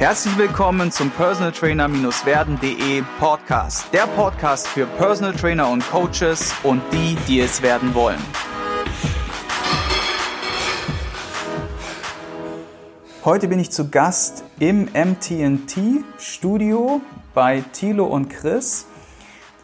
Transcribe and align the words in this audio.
Herzlich 0.00 0.38
willkommen 0.38 0.90
zum 0.90 1.10
Personal 1.10 1.52
Trainer-werden.de 1.52 3.02
Podcast. 3.18 3.92
Der 3.92 4.06
Podcast 4.06 4.66
für 4.66 4.86
Personal 4.86 5.34
Trainer 5.34 5.68
und 5.68 5.86
Coaches 5.90 6.54
und 6.62 6.80
die, 6.90 7.18
die 7.28 7.40
es 7.40 7.60
werden 7.60 7.92
wollen. 7.94 8.18
Heute 13.26 13.46
bin 13.46 13.60
ich 13.60 13.72
zu 13.72 13.90
Gast 13.90 14.42
im 14.58 14.84
MTNT 14.86 16.02
Studio 16.16 17.02
bei 17.34 17.62
Thilo 17.74 18.06
und 18.06 18.30
Chris. 18.30 18.86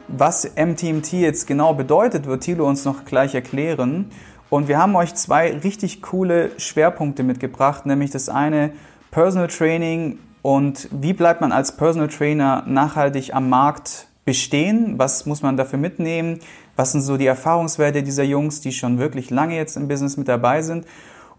Was 0.06 0.44
MTMT 0.54 1.14
jetzt 1.14 1.46
genau 1.46 1.72
bedeutet, 1.72 2.26
wird 2.26 2.42
Thilo 2.42 2.68
uns 2.68 2.84
noch 2.84 3.06
gleich 3.06 3.34
erklären. 3.34 4.10
Und 4.50 4.68
wir 4.68 4.76
haben 4.76 4.96
euch 4.96 5.14
zwei 5.14 5.56
richtig 5.56 6.02
coole 6.02 6.50
Schwerpunkte 6.60 7.22
mitgebracht, 7.22 7.86
nämlich 7.86 8.10
das 8.10 8.28
eine 8.28 8.72
Personal 9.10 9.48
Training 9.48 10.18
und 10.46 10.88
wie 10.92 11.12
bleibt 11.12 11.40
man 11.40 11.50
als 11.50 11.76
Personal 11.76 12.06
Trainer 12.06 12.62
nachhaltig 12.68 13.34
am 13.34 13.48
Markt 13.48 14.06
bestehen? 14.24 14.96
Was 14.96 15.26
muss 15.26 15.42
man 15.42 15.56
dafür 15.56 15.76
mitnehmen? 15.76 16.38
Was 16.76 16.92
sind 16.92 17.00
so 17.00 17.16
die 17.16 17.26
Erfahrungswerte 17.26 18.04
dieser 18.04 18.22
Jungs, 18.22 18.60
die 18.60 18.70
schon 18.70 19.00
wirklich 19.00 19.30
lange 19.30 19.56
jetzt 19.56 19.76
im 19.76 19.88
Business 19.88 20.16
mit 20.16 20.28
dabei 20.28 20.62
sind? 20.62 20.86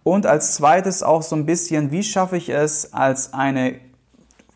Und 0.03 0.25
als 0.25 0.55
zweites 0.55 1.03
auch 1.03 1.21
so 1.21 1.37
ein 1.37 1.45
bisschen, 1.45 1.89
wie 1.91 2.03
schaffe 2.03 2.35
ich 2.35 2.49
es 2.49 2.91
als 2.91 3.33
eine 3.33 3.75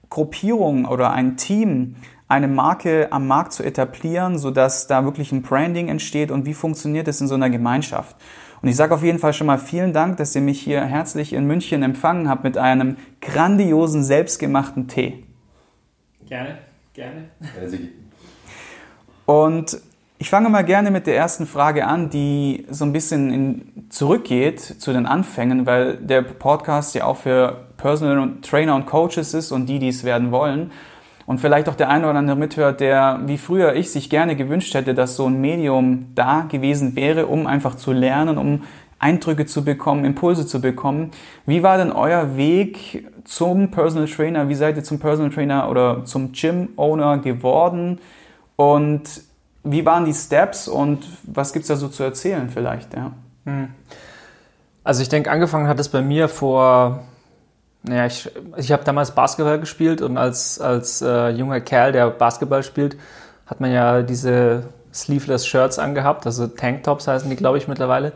Gruppierung 0.09 0.83
oder 0.83 1.11
ein 1.13 1.37
Team, 1.37 1.95
eine 2.27 2.49
Marke 2.49 3.07
am 3.09 3.27
Markt 3.27 3.53
zu 3.53 3.63
etablieren, 3.63 4.37
sodass 4.37 4.85
da 4.85 5.05
wirklich 5.05 5.31
ein 5.31 5.43
Branding 5.43 5.87
entsteht 5.87 6.29
und 6.29 6.45
wie 6.45 6.53
funktioniert 6.53 7.07
es 7.07 7.21
in 7.21 7.29
so 7.29 7.35
einer 7.35 7.49
Gemeinschaft? 7.49 8.17
Und 8.61 8.69
ich 8.69 8.75
sage 8.75 8.93
auf 8.93 9.03
jeden 9.03 9.17
Fall 9.17 9.33
schon 9.33 9.47
mal 9.47 9.57
vielen 9.57 9.91
Dank, 9.91 10.17
dass 10.17 10.35
ihr 10.35 10.41
mich 10.41 10.61
hier 10.61 10.81
herzlich 10.83 11.33
in 11.33 11.45
München 11.45 11.81
empfangen 11.81 12.29
habt 12.29 12.43
mit 12.43 12.57
einem 12.57 12.97
grandiosen, 13.19 14.03
selbstgemachten 14.03 14.87
Tee. 14.87 15.23
Gerne, 16.27 16.59
gerne. 16.93 17.29
Und 19.25 19.81
ich 20.19 20.29
fange 20.29 20.49
mal 20.49 20.63
gerne 20.63 20.91
mit 20.91 21.07
der 21.07 21.15
ersten 21.15 21.47
Frage 21.47 21.87
an, 21.87 22.11
die 22.11 22.67
so 22.69 22.85
ein 22.85 22.93
bisschen 22.93 23.33
in, 23.33 23.89
zurückgeht 23.89 24.59
zu 24.59 24.93
den 24.93 25.07
Anfängen, 25.07 25.65
weil 25.65 25.97
der 25.97 26.21
Podcast 26.21 26.93
ja 26.93 27.05
auch 27.05 27.17
für 27.17 27.65
Personal 27.77 28.37
Trainer 28.43 28.75
und 28.75 28.85
Coaches 28.85 29.33
ist 29.33 29.51
und 29.51 29.65
die, 29.65 29.79
die 29.79 29.87
es 29.87 30.03
werden 30.03 30.31
wollen 30.31 30.71
und 31.31 31.39
vielleicht 31.39 31.69
auch 31.69 31.75
der 31.75 31.87
eine 31.87 32.09
oder 32.09 32.19
andere 32.19 32.35
mithört, 32.35 32.81
der 32.81 33.21
wie 33.25 33.37
früher 33.37 33.73
ich 33.73 33.89
sich 33.89 34.09
gerne 34.09 34.35
gewünscht 34.35 34.73
hätte, 34.73 34.93
dass 34.93 35.15
so 35.15 35.27
ein 35.27 35.39
Medium 35.39 36.07
da 36.13 36.41
gewesen 36.41 36.97
wäre, 36.97 37.27
um 37.27 37.47
einfach 37.47 37.75
zu 37.75 37.93
lernen, 37.93 38.37
um 38.37 38.63
Eindrücke 38.99 39.45
zu 39.45 39.63
bekommen, 39.63 40.03
Impulse 40.03 40.45
zu 40.45 40.59
bekommen. 40.59 41.11
Wie 41.45 41.63
war 41.63 41.77
denn 41.77 41.93
euer 41.93 42.35
Weg 42.35 43.07
zum 43.23 43.71
Personal 43.71 44.09
Trainer? 44.09 44.49
Wie 44.49 44.55
seid 44.55 44.75
ihr 44.75 44.83
zum 44.83 44.99
Personal 44.99 45.31
Trainer 45.31 45.69
oder 45.69 46.03
zum 46.03 46.33
Gym 46.33 46.67
Owner 46.75 47.19
geworden? 47.19 47.99
Und 48.57 49.03
wie 49.63 49.85
waren 49.85 50.03
die 50.03 50.13
Steps 50.13 50.67
und 50.67 51.07
was 51.23 51.53
gibt 51.53 51.63
es 51.63 51.69
da 51.69 51.77
so 51.77 51.87
zu 51.87 52.03
erzählen 52.03 52.49
vielleicht? 52.49 52.93
Ja. 52.93 53.13
Hm. 53.45 53.69
Also 54.83 55.01
ich 55.01 55.07
denke, 55.07 55.31
angefangen 55.31 55.69
hat 55.69 55.79
es 55.79 55.87
bei 55.87 56.01
mir 56.01 56.27
vor 56.27 57.05
naja, 57.83 58.05
ich, 58.05 58.29
ich 58.57 58.71
habe 58.71 58.83
damals 58.83 59.11
Basketball 59.11 59.59
gespielt 59.59 60.01
und 60.01 60.17
als, 60.17 60.59
als 60.59 61.01
äh, 61.01 61.29
junger 61.29 61.61
Kerl, 61.61 61.91
der 61.91 62.09
Basketball 62.09 62.63
spielt, 62.63 62.97
hat 63.45 63.59
man 63.59 63.71
ja 63.71 64.01
diese 64.01 64.63
Sleeveless 64.93 65.47
Shirts 65.47 65.79
angehabt, 65.79 66.25
also 66.25 66.47
Tanktops 66.47 67.07
heißen 67.07 67.29
die, 67.29 67.35
glaube 67.35 67.57
ich, 67.57 67.67
mittlerweile. 67.67 68.13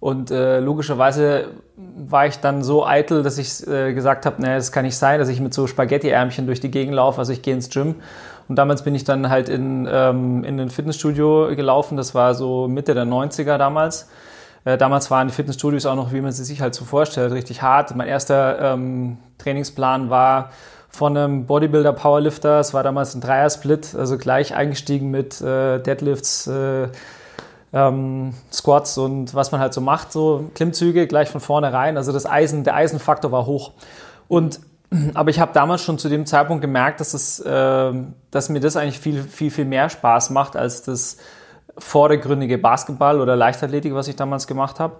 Und 0.00 0.30
äh, 0.30 0.60
logischerweise 0.60 1.48
war 1.76 2.26
ich 2.26 2.38
dann 2.40 2.62
so 2.62 2.86
eitel, 2.86 3.22
dass 3.22 3.36
ich 3.36 3.66
äh, 3.68 3.92
gesagt 3.92 4.24
habe, 4.24 4.40
naja, 4.40 4.56
das 4.56 4.72
kann 4.72 4.86
nicht 4.86 4.96
sein, 4.96 5.18
dass 5.18 5.28
ich 5.28 5.40
mit 5.40 5.52
so 5.52 5.66
Spaghetti-Ärmchen 5.66 6.46
durch 6.46 6.60
die 6.60 6.70
Gegend 6.70 6.94
laufe. 6.94 7.18
Also 7.18 7.34
ich 7.34 7.42
gehe 7.42 7.52
ins 7.52 7.68
Gym. 7.68 7.96
Und 8.48 8.56
damals 8.56 8.82
bin 8.82 8.94
ich 8.94 9.04
dann 9.04 9.28
halt 9.28 9.50
in, 9.50 9.86
ähm, 9.90 10.42
in 10.42 10.58
ein 10.58 10.70
Fitnessstudio 10.70 11.54
gelaufen. 11.54 11.98
Das 11.98 12.14
war 12.14 12.34
so 12.34 12.66
Mitte 12.66 12.94
der 12.94 13.04
90er 13.04 13.58
damals. 13.58 14.08
Äh, 14.64 14.76
damals 14.78 15.10
waren 15.10 15.28
die 15.28 15.34
Fitnessstudios 15.34 15.86
auch 15.86 15.96
noch, 15.96 16.12
wie 16.12 16.20
man 16.20 16.32
sie 16.32 16.44
sich 16.44 16.60
halt 16.60 16.74
so 16.74 16.84
vorstellt, 16.84 17.32
richtig 17.32 17.62
hart. 17.62 17.94
Mein 17.96 18.08
erster 18.08 18.74
ähm, 18.74 19.18
Trainingsplan 19.38 20.10
war 20.10 20.50
von 20.90 21.16
einem 21.16 21.46
Bodybuilder 21.46 21.92
Powerlifter. 21.92 22.60
Es 22.60 22.74
war 22.74 22.82
damals 22.82 23.14
ein 23.14 23.20
Dreier-Split, 23.20 23.94
also 23.94 24.18
gleich 24.18 24.54
eingestiegen 24.54 25.10
mit 25.10 25.40
äh, 25.40 25.78
Deadlifts, 25.78 26.46
äh, 26.48 26.88
ähm, 27.72 28.34
Squats 28.52 28.98
und 28.98 29.34
was 29.34 29.52
man 29.52 29.60
halt 29.60 29.72
so 29.72 29.80
macht, 29.80 30.12
so 30.12 30.50
Klimmzüge 30.54 31.06
gleich 31.06 31.28
von 31.28 31.40
vorne 31.40 31.72
rein. 31.72 31.96
Also 31.96 32.12
das 32.12 32.26
Eisen, 32.26 32.64
der 32.64 32.74
Eisenfaktor 32.74 33.30
war 33.30 33.46
hoch. 33.46 33.72
Und 34.28 34.60
aber 35.14 35.30
ich 35.30 35.40
habe 35.40 35.52
damals 35.54 35.82
schon 35.82 35.98
zu 35.98 36.08
dem 36.08 36.26
Zeitpunkt 36.26 36.60
gemerkt, 36.60 37.00
dass 37.00 37.14
es, 37.14 37.40
äh, 37.40 37.92
dass 38.30 38.48
mir 38.48 38.60
das 38.60 38.76
eigentlich 38.76 38.98
viel, 38.98 39.22
viel, 39.22 39.50
viel 39.50 39.64
mehr 39.64 39.88
Spaß 39.88 40.30
macht 40.30 40.56
als 40.56 40.82
das 40.82 41.16
vordergründige 41.78 42.58
Basketball 42.58 43.20
oder 43.20 43.36
Leichtathletik, 43.36 43.94
was 43.94 44.08
ich 44.08 44.16
damals 44.16 44.46
gemacht 44.46 44.80
habe. 44.80 44.96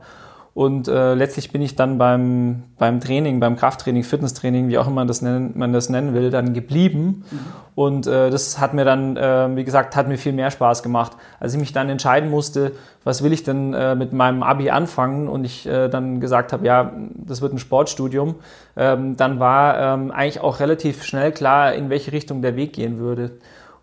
Und 0.52 0.88
äh, 0.88 1.14
letztlich 1.14 1.52
bin 1.52 1.62
ich 1.62 1.76
dann 1.76 1.96
beim, 1.96 2.64
beim 2.76 2.98
Training, 2.98 3.38
beim 3.38 3.54
Krafttraining, 3.54 4.02
Fitnesstraining, 4.02 4.68
wie 4.68 4.78
auch 4.78 4.86
immer 4.86 4.96
man 4.96 5.08
das 5.08 5.22
nennen, 5.22 5.52
man 5.54 5.72
das 5.72 5.88
nennen 5.88 6.12
will, 6.12 6.30
dann 6.30 6.54
geblieben. 6.54 7.24
Mhm. 7.30 7.38
Und 7.76 8.06
äh, 8.08 8.30
das 8.30 8.58
hat 8.58 8.74
mir 8.74 8.84
dann, 8.84 9.16
äh, 9.16 9.54
wie 9.54 9.62
gesagt, 9.62 9.94
hat 9.94 10.08
mir 10.08 10.18
viel 10.18 10.32
mehr 10.32 10.50
Spaß 10.50 10.82
gemacht. 10.82 11.12
Als 11.38 11.54
ich 11.54 11.60
mich 11.60 11.72
dann 11.72 11.88
entscheiden 11.88 12.30
musste, 12.30 12.72
was 13.04 13.22
will 13.22 13.32
ich 13.32 13.44
denn 13.44 13.74
äh, 13.74 13.94
mit 13.94 14.12
meinem 14.12 14.42
Abi 14.42 14.70
anfangen 14.70 15.28
und 15.28 15.44
ich 15.44 15.66
äh, 15.66 15.88
dann 15.88 16.20
gesagt 16.20 16.52
habe, 16.52 16.66
ja, 16.66 16.92
das 17.14 17.40
wird 17.42 17.52
ein 17.54 17.58
Sportstudium, 17.58 18.34
ähm, 18.76 19.16
dann 19.16 19.38
war 19.38 19.78
ähm, 19.78 20.10
eigentlich 20.10 20.40
auch 20.40 20.58
relativ 20.58 21.04
schnell 21.04 21.30
klar, 21.30 21.74
in 21.74 21.90
welche 21.90 22.10
Richtung 22.10 22.42
der 22.42 22.56
Weg 22.56 22.72
gehen 22.72 22.98
würde. 22.98 23.30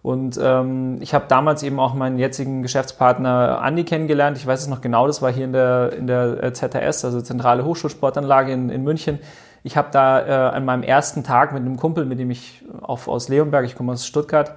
Und 0.08 0.40
ähm, 0.42 1.00
ich 1.02 1.14
habe 1.14 1.26
damals 1.28 1.64
eben 1.64 1.82
auch 1.82 1.94
meinen 1.94 2.18
jetzigen 2.18 2.62
Geschäftspartner 2.62 3.60
Andi 3.62 3.84
kennengelernt. 3.84 4.38
Ich 4.38 4.48
weiß 4.48 4.62
es 4.62 4.68
noch 4.70 4.80
genau, 4.80 5.06
das 5.06 5.22
war 5.22 5.34
hier 5.34 5.44
in 5.44 5.52
der, 5.52 5.92
in 5.92 6.08
der 6.08 6.42
äh, 6.42 6.54
ZHS, 6.54 7.04
also 7.04 7.20
Zentrale 7.20 7.66
Hochschulsportanlage 7.66 8.54
in, 8.54 8.70
in 8.70 8.86
München. 8.86 9.20
Ich 9.64 9.76
habe 9.76 9.90
da 9.92 10.26
äh, 10.26 10.56
an 10.56 10.64
meinem 10.64 10.84
ersten 10.84 11.26
Tag 11.26 11.52
mit 11.52 11.62
einem 11.62 11.76
Kumpel, 11.76 12.06
mit 12.06 12.20
dem 12.20 12.32
ich 12.32 12.64
auf, 12.82 13.10
aus 13.10 13.28
Leonberg, 13.28 13.66
ich 13.66 13.76
komme 13.76 13.92
aus 13.92 14.08
Stuttgart, 14.08 14.54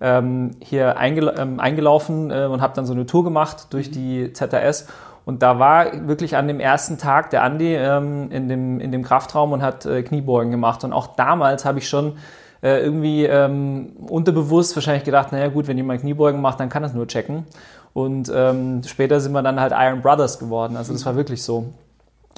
ähm, 0.00 0.52
hier 0.60 0.96
eingel 0.96 1.34
ähm, 1.36 1.58
eingelaufen 1.58 2.30
äh, 2.30 2.44
und 2.44 2.62
habe 2.62 2.74
dann 2.76 2.86
so 2.86 2.92
eine 2.92 3.04
Tour 3.04 3.24
gemacht 3.24 3.72
durch 3.74 3.90
die 3.90 4.32
ZHS. 4.32 4.86
Und 5.24 5.42
da 5.42 5.58
war 5.58 6.06
wirklich 6.06 6.36
an 6.36 6.46
dem 6.46 6.60
ersten 6.60 6.96
Tag 6.98 7.30
der 7.30 7.42
Andi 7.42 7.74
ähm, 7.74 8.30
in, 8.30 8.48
dem, 8.48 8.78
in 8.78 8.92
dem 8.92 9.02
Kraftraum 9.02 9.50
und 9.50 9.62
hat 9.62 9.84
äh, 9.84 10.04
Kniebeugen 10.04 10.52
gemacht. 10.52 10.84
Und 10.84 10.92
auch 10.92 11.16
damals 11.16 11.64
habe 11.64 11.80
ich 11.80 11.88
schon 11.88 12.18
äh, 12.62 12.80
irgendwie 12.80 13.24
ähm, 13.24 13.92
unterbewusst 14.08 14.76
wahrscheinlich 14.76 15.04
gedacht, 15.04 15.32
naja 15.32 15.48
gut, 15.48 15.66
wenn 15.66 15.76
jemand 15.76 16.00
Kniebeugen 16.00 16.40
macht, 16.40 16.60
dann 16.60 16.68
kann 16.68 16.82
das 16.82 16.94
nur 16.94 17.06
checken. 17.08 17.44
Und 17.92 18.32
ähm, 18.34 18.82
später 18.86 19.20
sind 19.20 19.32
wir 19.32 19.42
dann 19.42 19.60
halt 19.60 19.72
Iron 19.76 20.00
Brothers 20.00 20.38
geworden. 20.38 20.76
Also 20.76 20.92
das 20.92 21.04
war 21.04 21.16
wirklich 21.16 21.42
so. 21.42 21.72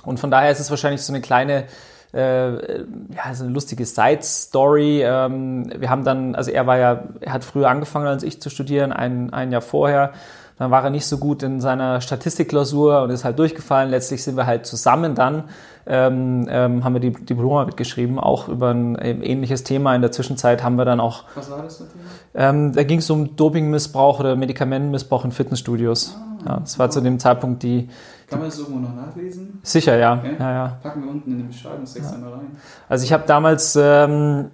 Und 0.04 0.18
von 0.18 0.30
daher 0.30 0.50
ist 0.50 0.60
es 0.60 0.70
wahrscheinlich 0.70 1.02
so 1.02 1.12
eine 1.12 1.20
kleine, 1.20 1.64
äh, 2.12 2.80
ja, 2.80 3.34
so 3.34 3.44
eine 3.44 3.52
lustige 3.52 3.84
Side-Story. 3.84 5.02
Ähm, 5.02 5.72
wir 5.76 5.90
haben 5.90 6.04
dann, 6.04 6.34
also 6.34 6.50
er 6.50 6.66
war 6.66 6.78
ja, 6.78 7.04
er 7.20 7.32
hat 7.32 7.44
früher 7.44 7.68
angefangen 7.68 8.06
als 8.06 8.22
ich 8.22 8.40
zu 8.40 8.50
studieren, 8.50 8.92
ein, 8.92 9.32
ein 9.32 9.52
Jahr 9.52 9.62
vorher. 9.62 10.12
Dann 10.58 10.70
war 10.70 10.84
er 10.84 10.90
nicht 10.90 11.06
so 11.06 11.18
gut 11.18 11.42
in 11.42 11.60
seiner 11.60 12.00
Statistikklausur 12.00 13.02
und 13.02 13.10
ist 13.10 13.24
halt 13.24 13.38
durchgefallen. 13.38 13.90
Letztlich 13.90 14.22
sind 14.22 14.36
wir 14.36 14.46
halt 14.46 14.66
zusammen 14.66 15.16
dann, 15.16 15.44
ähm, 15.86 16.46
ähm, 16.48 16.84
haben 16.84 16.92
wir 16.94 17.00
die 17.00 17.10
Diplomarbeit 17.12 17.76
geschrieben, 17.76 18.20
auch 18.20 18.48
über 18.48 18.70
ein 18.70 18.96
ähm, 19.00 19.22
ähnliches 19.22 19.64
Thema. 19.64 19.96
In 19.96 20.00
der 20.00 20.12
Zwischenzeit 20.12 20.62
haben 20.62 20.76
wir 20.76 20.84
dann 20.84 21.00
auch. 21.00 21.24
Was 21.34 21.50
war 21.50 21.62
das 21.62 21.78
für 21.78 21.88
Thema? 21.88 22.04
Ähm, 22.34 22.72
da 22.72 22.84
ging 22.84 23.00
es 23.00 23.10
um 23.10 23.34
Dopingmissbrauch 23.34 24.20
oder 24.20 24.36
Medikamentenmissbrauch 24.36 25.24
in 25.24 25.32
Fitnessstudios. 25.32 26.16
Ah, 26.16 26.48
ja, 26.48 26.56
das 26.60 26.78
war 26.78 26.88
zu 26.88 27.00
dem 27.00 27.18
Zeitpunkt 27.18 27.62
die. 27.64 27.88
Kann 28.28 28.38
man 28.38 28.48
das 28.48 28.58
irgendwo 28.58 28.80
noch 28.80 28.94
nachlesen? 28.94 29.60
Sicher, 29.64 29.96
ja. 29.96 30.14
Okay. 30.18 30.36
ja, 30.38 30.52
ja. 30.52 30.78
Packen 30.82 31.02
wir 31.02 31.10
unten 31.10 31.32
in 31.32 31.38
den 31.38 31.48
Beschreibungstext 31.48 32.10
ja. 32.10 32.16
einmal 32.16 32.32
rein. 32.32 32.56
Also 32.88 33.04
ich 33.04 33.12
habe 33.12 33.24
damals, 33.26 33.76
ähm, 33.76 34.50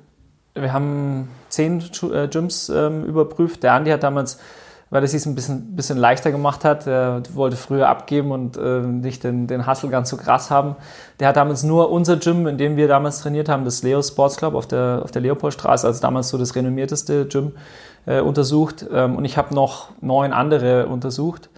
wir 0.55 0.73
haben 0.73 1.29
zehn 1.51 1.83
äh, 2.13 2.27
Gyms 2.27 2.71
ähm, 2.71 3.05
überprüft. 3.05 3.63
Der 3.63 3.75
Andi 3.75 3.91
hat 3.91 4.03
damals 4.03 4.39
weil 4.91 5.05
es 5.05 5.13
sich 5.13 5.25
ein 5.25 5.37
bisschen, 5.37 5.77
bisschen 5.77 5.99
leichter 5.99 6.33
gemacht 6.33 6.65
hat. 6.65 6.87
Er 6.87 7.23
wollte 7.35 7.57
früher 7.57 7.89
abgeben 7.89 8.33
und 8.33 8.57
äh, 8.57 8.81
nicht 8.81 9.23
den, 9.23 9.47
den 9.47 9.67
Hustle 9.67 9.89
ganz 9.89 10.11
so 10.11 10.17
krass 10.17 10.51
haben. 10.51 10.77
Der 11.21 11.29
hat 11.29 11.37
damals 11.37 11.63
nur 11.63 11.91
unser 11.91 12.17
Gym, 12.17 12.47
in 12.49 12.59
dem 12.59 12.77
wir 12.77 12.89
damals 12.89 13.21
trainiert 13.21 13.49
haben, 13.49 13.65
das 13.65 13.83
Leo 13.83 14.03
Sports 14.03 14.37
Club 14.37 14.55
auf 14.55 14.67
der, 14.67 15.01
auf 15.05 15.13
der 15.13 15.23
Leopoldstraße, 15.23 15.87
also 15.87 16.01
damals 16.01 16.29
so 16.29 16.39
das 16.39 16.57
renommierteste 16.57 17.27
Gym, 17.27 17.53
äh, 18.07 18.21
untersucht. 18.21 18.85
Ähm, 18.93 19.17
und 19.17 19.25
ich 19.25 19.39
habe 19.39 19.55
noch 19.55 19.91
neun 20.01 20.33
andere 20.33 20.87
untersucht. 20.87 21.49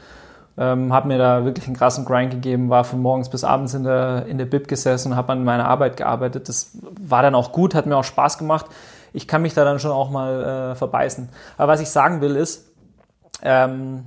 Ähm, 0.58 0.92
habe 0.92 1.08
mir 1.08 1.16
da 1.16 1.46
wirklich 1.46 1.66
einen 1.66 1.76
krassen 1.76 2.04
Grind 2.04 2.30
gegeben, 2.30 2.68
war 2.68 2.84
von 2.84 3.00
morgens 3.00 3.30
bis 3.30 3.42
abends 3.42 3.72
in 3.72 3.84
der, 3.84 4.26
in 4.26 4.36
der 4.36 4.44
Bib 4.44 4.68
gesessen 4.68 5.12
und 5.12 5.16
habe 5.16 5.32
an 5.32 5.44
meiner 5.44 5.66
Arbeit 5.66 5.96
gearbeitet. 5.96 6.50
Das 6.50 6.72
war 7.00 7.22
dann 7.22 7.34
auch 7.34 7.52
gut, 7.52 7.74
hat 7.74 7.86
mir 7.86 7.96
auch 7.96 8.04
Spaß 8.04 8.36
gemacht. 8.36 8.66
Ich 9.14 9.26
kann 9.26 9.40
mich 9.40 9.54
da 9.54 9.64
dann 9.64 9.78
schon 9.78 9.90
auch 9.90 10.10
mal 10.10 10.72
äh, 10.72 10.74
verbeißen. 10.74 11.30
Aber 11.56 11.72
was 11.72 11.80
ich 11.80 11.88
sagen 11.88 12.20
will 12.20 12.36
ist, 12.36 12.71
ähm, 13.42 14.04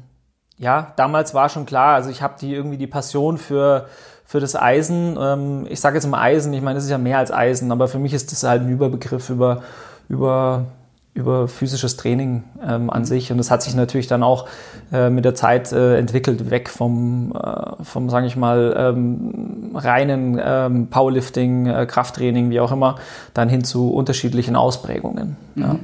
ja, 0.58 0.94
damals 0.96 1.34
war 1.34 1.50
schon 1.50 1.66
klar, 1.66 1.96
also 1.96 2.10
ich 2.10 2.22
habe 2.22 2.36
die 2.40 2.54
irgendwie 2.54 2.78
die 2.78 2.88
Passion 2.88 3.38
für, 3.38 3.88
für 4.26 4.40
das 4.40 4.56
Eisen. 4.56 5.18
Ähm, 5.20 5.68
ich 5.70 5.80
sage 5.80 5.96
jetzt 5.96 6.08
mal 6.08 6.22
Eisen, 6.22 6.54
ich 6.54 6.62
meine, 6.62 6.78
es 6.78 6.86
ist 6.86 6.92
ja 6.92 6.98
mehr 6.98 7.18
als 7.18 7.32
Eisen, 7.32 7.72
aber 7.72 7.88
für 7.88 8.00
mich 8.00 8.14
ist 8.14 8.32
das 8.32 8.44
halt 8.44 8.62
ein 8.62 8.70
Überbegriff 8.70 9.30
über, 9.30 9.64
über, 10.08 10.66
über 11.14 11.50
physisches 11.50 11.98
Training 11.98 12.44
ähm, 12.66 12.90
an 12.90 13.04
sich. 13.04 13.32
Und 13.34 13.38
das 13.38 13.52
hat 13.52 13.64
sich 13.64 13.76
natürlich 13.76 14.08
dann 14.08 14.24
auch 14.24 14.48
äh, 14.94 15.10
mit 15.10 15.26
der 15.26 15.36
Zeit 15.36 15.74
äh, 15.74 15.98
entwickelt, 15.98 16.50
weg 16.50 16.70
vom, 16.70 17.34
äh, 17.36 17.84
vom 17.84 18.10
sage 18.10 18.28
ich 18.28 18.38
mal, 18.38 18.74
ähm, 18.78 19.72
reinen 19.76 20.40
ähm, 20.42 20.88
Powerlifting, 20.88 21.68
äh, 21.68 21.86
Krafttraining, 21.86 22.50
wie 22.50 22.62
auch 22.62 22.72
immer, 22.72 22.96
dann 23.34 23.50
hin 23.50 23.66
zu 23.66 23.92
unterschiedlichen 23.94 24.56
Ausprägungen. 24.56 25.36
Mhm. 25.56 25.62
Ja. 25.62 25.76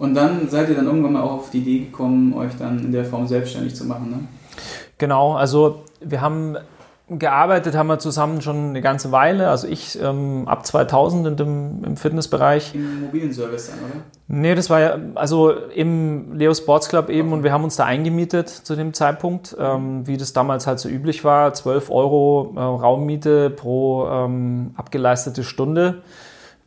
Und 0.00 0.14
dann 0.14 0.48
seid 0.48 0.70
ihr 0.70 0.74
dann 0.74 0.86
irgendwann 0.86 1.12
mal 1.12 1.22
auch 1.22 1.32
auf 1.32 1.50
die 1.50 1.58
Idee 1.58 1.78
gekommen, 1.80 2.32
euch 2.32 2.56
dann 2.58 2.78
in 2.80 2.90
der 2.90 3.04
Form 3.04 3.26
selbstständig 3.26 3.74
zu 3.74 3.84
machen, 3.84 4.10
ne? 4.10 4.18
Genau, 4.96 5.34
also 5.34 5.84
wir 6.00 6.20
haben 6.20 6.56
gearbeitet 7.10 7.74
haben 7.74 7.88
wir 7.88 7.98
zusammen 7.98 8.40
schon 8.40 8.70
eine 8.70 8.80
ganze 8.80 9.10
Weile. 9.10 9.48
Also 9.48 9.66
ich 9.66 10.00
ähm, 10.00 10.46
ab 10.46 10.64
2000 10.64 11.26
in 11.26 11.36
dem, 11.36 11.84
im 11.84 11.96
Fitnessbereich. 11.96 12.74
Im 12.74 13.00
mobilen 13.00 13.32
Service 13.32 13.68
dann, 13.68 13.78
oder? 13.78 14.02
Nee, 14.28 14.54
das 14.54 14.70
war 14.70 14.80
ja 14.80 14.98
also 15.16 15.50
im 15.50 16.34
Leo 16.34 16.54
Sports 16.54 16.88
Club 16.88 17.10
eben 17.10 17.28
okay. 17.28 17.36
und 17.36 17.42
wir 17.42 17.52
haben 17.52 17.64
uns 17.64 17.76
da 17.76 17.84
eingemietet 17.84 18.48
zu 18.48 18.76
dem 18.76 18.94
Zeitpunkt, 18.94 19.56
ähm, 19.58 20.06
wie 20.06 20.16
das 20.16 20.32
damals 20.32 20.66
halt 20.66 20.78
so 20.78 20.88
üblich 20.88 21.24
war. 21.24 21.52
12 21.52 21.90
Euro 21.90 22.54
äh, 22.56 22.60
Raummiete 22.60 23.50
pro 23.50 24.06
ähm, 24.08 24.70
abgeleistete 24.76 25.42
Stunde 25.42 26.02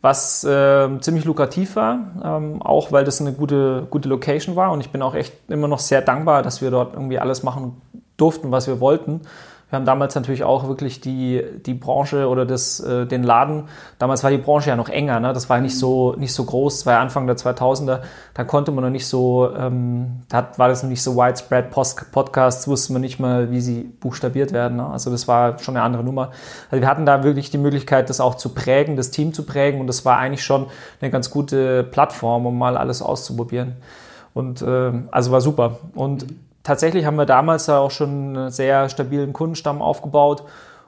was 0.04 0.44
äh, 0.44 1.00
ziemlich 1.00 1.24
lukrativ 1.24 1.78
war, 1.78 1.98
ähm, 2.22 2.62
auch 2.62 2.92
weil 2.92 3.06
das 3.06 3.22
eine 3.22 3.32
gute, 3.32 3.88
gute 3.90 4.10
Location 4.10 4.58
war 4.58 4.74
und 4.74 4.82
ich 4.82 4.90
bin 4.90 5.02
auch 5.02 5.16
echt 5.16 5.34
immer 5.48 5.70
noch 5.70 5.80
sehr 5.80 6.02
dankbar, 6.02 6.44
dass 6.44 6.62
wir 6.62 6.72
dort 6.72 6.94
irgendwie 6.94 7.20
alles 7.20 7.42
machen 7.42 7.82
durften, 8.18 8.52
was 8.52 8.68
wir 8.68 8.82
wollten. 8.82 9.22
Wir 9.74 9.78
haben 9.78 9.86
damals 9.86 10.14
natürlich 10.14 10.44
auch 10.44 10.68
wirklich 10.68 11.02
die, 11.02 11.44
die 11.66 11.74
Branche 11.74 12.28
oder 12.30 12.46
das, 12.46 12.80
äh, 12.80 13.08
den 13.08 13.24
Laden, 13.24 13.64
damals 13.98 14.24
war 14.24 14.30
die 14.30 14.38
Branche 14.38 14.70
ja 14.70 14.76
noch 14.76 14.88
enger, 14.88 15.20
ne? 15.20 15.34
das 15.34 15.50
war 15.50 15.60
nicht 15.62 15.80
so, 15.80 16.14
nicht 16.14 16.32
so 16.32 16.44
groß, 16.46 16.78
das 16.78 16.86
war 16.86 16.94
ja 16.94 17.02
Anfang 17.02 17.26
der 17.26 17.38
2000er, 17.38 18.02
da 18.36 18.44
konnte 18.44 18.72
man 18.72 18.84
noch 18.84 18.92
nicht 18.92 19.08
so, 19.08 19.50
ähm, 19.58 20.22
da 20.30 20.48
war 20.58 20.68
das 20.68 20.84
noch 20.84 20.92
nicht 20.92 21.02
so 21.02 21.16
widespread, 21.16 21.72
Post 21.72 22.12
Podcasts 22.12 22.68
wusste 22.68 22.94
man 22.94 23.02
nicht 23.02 23.20
mal, 23.20 23.50
wie 23.50 23.62
sie 23.62 23.82
buchstabiert 24.00 24.54
werden, 24.54 24.78
ne? 24.78 24.86
also 24.86 25.10
das 25.10 25.28
war 25.28 25.58
schon 25.58 25.76
eine 25.76 25.84
andere 25.84 26.04
Nummer. 26.04 26.30
Also 26.70 26.80
wir 26.80 26.88
hatten 26.88 27.08
da 27.08 27.24
wirklich 27.24 27.50
die 27.50 27.58
Möglichkeit, 27.58 28.12
das 28.12 28.22
auch 28.22 28.36
zu 28.36 28.50
prägen, 28.50 28.96
das 28.96 29.10
Team 29.10 29.34
zu 29.34 29.42
prägen 29.44 29.82
und 29.82 29.88
das 29.88 30.06
war 30.06 30.20
eigentlich 30.20 30.44
schon 30.44 30.68
eine 31.02 31.10
ganz 31.10 31.32
gute 31.32 31.84
Plattform, 31.84 32.46
um 32.46 32.60
mal 32.60 32.78
alles 32.78 33.02
auszuprobieren. 33.02 33.78
Und 34.36 34.62
äh, 34.62 34.92
also 35.10 35.32
war 35.32 35.42
super. 35.42 35.80
Und 35.96 36.28
tatsächlich 36.64 37.06
haben 37.06 37.18
wir 37.18 37.26
damals 37.26 37.66
da 37.66 37.80
auch 37.80 37.92
schon 37.92 38.38
einen 38.38 38.50
sehr 38.50 38.90
stabilen 38.90 39.34
Kundenstamm 39.34 39.82
aufgebaut. 39.82 40.44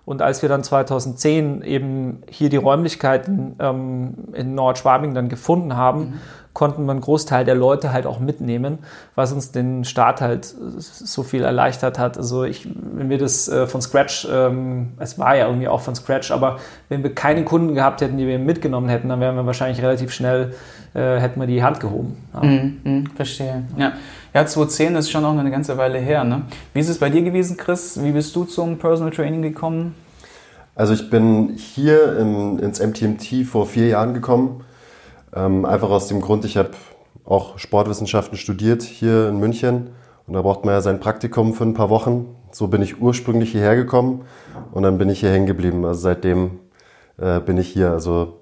Und 0.05 0.21
als 0.21 0.43
wir 0.43 0.49
dann 0.49 0.63
2010 0.63 1.63
eben 1.63 2.21
hier 2.29 2.49
die 2.49 2.57
Räumlichkeiten 2.57 3.55
ähm, 3.59 4.13
in 4.33 4.53
Nordschwabing 4.53 5.15
dann 5.15 5.29
gefunden 5.29 5.75
haben, 5.75 5.99
mhm. 5.99 6.13
konnten 6.53 6.85
wir 6.85 6.91
einen 6.91 7.01
Großteil 7.01 7.43
der 7.43 7.55
Leute 7.55 7.91
halt 7.91 8.05
auch 8.05 8.19
mitnehmen, 8.19 8.79
was 9.15 9.33
uns 9.33 9.51
den 9.51 9.83
Start 9.83 10.21
halt 10.21 10.45
so 10.45 11.23
viel 11.23 11.43
erleichtert 11.43 11.97
hat. 11.97 12.19
Also 12.19 12.43
ich, 12.43 12.67
wenn 12.93 13.09
wir 13.09 13.17
das 13.17 13.47
äh, 13.47 13.65
von 13.65 13.81
Scratch, 13.81 14.27
ähm, 14.31 14.89
es 14.99 15.17
war 15.17 15.35
ja 15.35 15.47
irgendwie 15.47 15.67
auch 15.67 15.81
von 15.81 15.95
Scratch, 15.95 16.29
aber 16.29 16.57
wenn 16.87 17.01
wir 17.01 17.15
keine 17.15 17.43
Kunden 17.43 17.73
gehabt 17.73 18.01
hätten, 18.01 18.17
die 18.17 18.27
wir 18.27 18.37
mitgenommen 18.37 18.89
hätten, 18.89 19.09
dann 19.09 19.19
wären 19.19 19.35
wir 19.35 19.47
wahrscheinlich 19.47 19.81
relativ 19.81 20.13
schnell, 20.13 20.53
äh, 20.93 21.17
hätten 21.17 21.39
wir 21.39 21.47
die 21.47 21.63
Hand 21.63 21.79
gehoben. 21.79 22.15
Ja. 22.31 22.43
Mhm, 22.43 22.77
mh, 22.83 23.03
verstehe. 23.15 23.63
Ja. 23.75 23.93
Ja, 24.35 24.45
2010 24.45 24.97
ist 24.97 25.09
schon 25.09 25.21
noch 25.21 25.37
eine 25.37 25.49
ganze 25.49 25.77
Weile 25.77 25.97
her. 25.97 26.25
Ne? 26.25 26.41
Wie 26.73 26.81
ist 26.81 26.89
es 26.89 26.97
bei 26.97 27.09
dir 27.09 27.21
gewesen, 27.21 27.55
Chris? 27.55 28.03
Wie 28.03 28.11
bist 28.11 28.35
du 28.35 28.43
zum 28.43 28.77
Personal 28.77 29.13
Training 29.13 29.41
gekommen? 29.41 29.95
Also 30.75 30.93
ich 30.93 31.09
bin 31.09 31.51
hier 31.51 32.17
in, 32.17 32.59
ins 32.59 32.81
MTMT 32.81 33.45
vor 33.47 33.65
vier 33.65 33.87
Jahren 33.87 34.13
gekommen. 34.13 34.65
Ähm, 35.33 35.63
einfach 35.63 35.89
aus 35.89 36.09
dem 36.09 36.19
Grund, 36.19 36.43
ich 36.43 36.57
habe 36.57 36.71
auch 37.23 37.57
Sportwissenschaften 37.57 38.37
studiert 38.37 38.83
hier 38.83 39.29
in 39.29 39.39
München. 39.39 39.91
Und 40.27 40.33
da 40.33 40.41
braucht 40.41 40.65
man 40.65 40.73
ja 40.73 40.81
sein 40.81 40.99
Praktikum 40.99 41.53
für 41.53 41.63
ein 41.63 41.73
paar 41.73 41.89
Wochen. 41.89 42.35
So 42.51 42.67
bin 42.67 42.81
ich 42.81 42.99
ursprünglich 42.99 43.53
hierher 43.53 43.77
gekommen 43.77 44.25
und 44.73 44.83
dann 44.83 44.97
bin 44.97 45.07
ich 45.07 45.21
hier 45.21 45.31
hängen 45.31 45.45
geblieben. 45.45 45.85
Also 45.85 46.01
seitdem 46.01 46.59
äh, 47.17 47.39
bin 47.39 47.55
ich 47.57 47.69
hier. 47.69 47.91
Also 47.91 48.41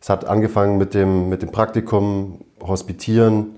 es 0.00 0.08
hat 0.08 0.24
angefangen 0.24 0.78
mit 0.78 0.94
dem, 0.94 1.28
mit 1.28 1.42
dem 1.42 1.50
Praktikum, 1.50 2.44
Hospitieren 2.60 3.56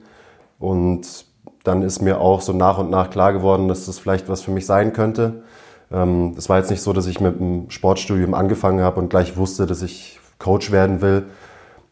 und 0.58 1.33
dann 1.64 1.82
ist 1.82 2.00
mir 2.00 2.20
auch 2.20 2.40
so 2.40 2.52
nach 2.52 2.78
und 2.78 2.90
nach 2.90 3.10
klar 3.10 3.32
geworden, 3.32 3.68
dass 3.68 3.86
das 3.86 3.98
vielleicht 3.98 4.28
was 4.28 4.42
für 4.42 4.52
mich 4.52 4.66
sein 4.66 4.92
könnte. 4.92 5.42
Ähm, 5.90 6.34
es 6.36 6.48
war 6.48 6.58
jetzt 6.58 6.70
nicht 6.70 6.82
so, 6.82 6.92
dass 6.92 7.06
ich 7.06 7.20
mit 7.20 7.40
dem 7.40 7.70
Sportstudium 7.70 8.34
angefangen 8.34 8.80
habe 8.80 9.00
und 9.00 9.08
gleich 9.08 9.36
wusste, 9.36 9.66
dass 9.66 9.82
ich 9.82 10.20
Coach 10.38 10.70
werden 10.70 11.00
will. 11.00 11.24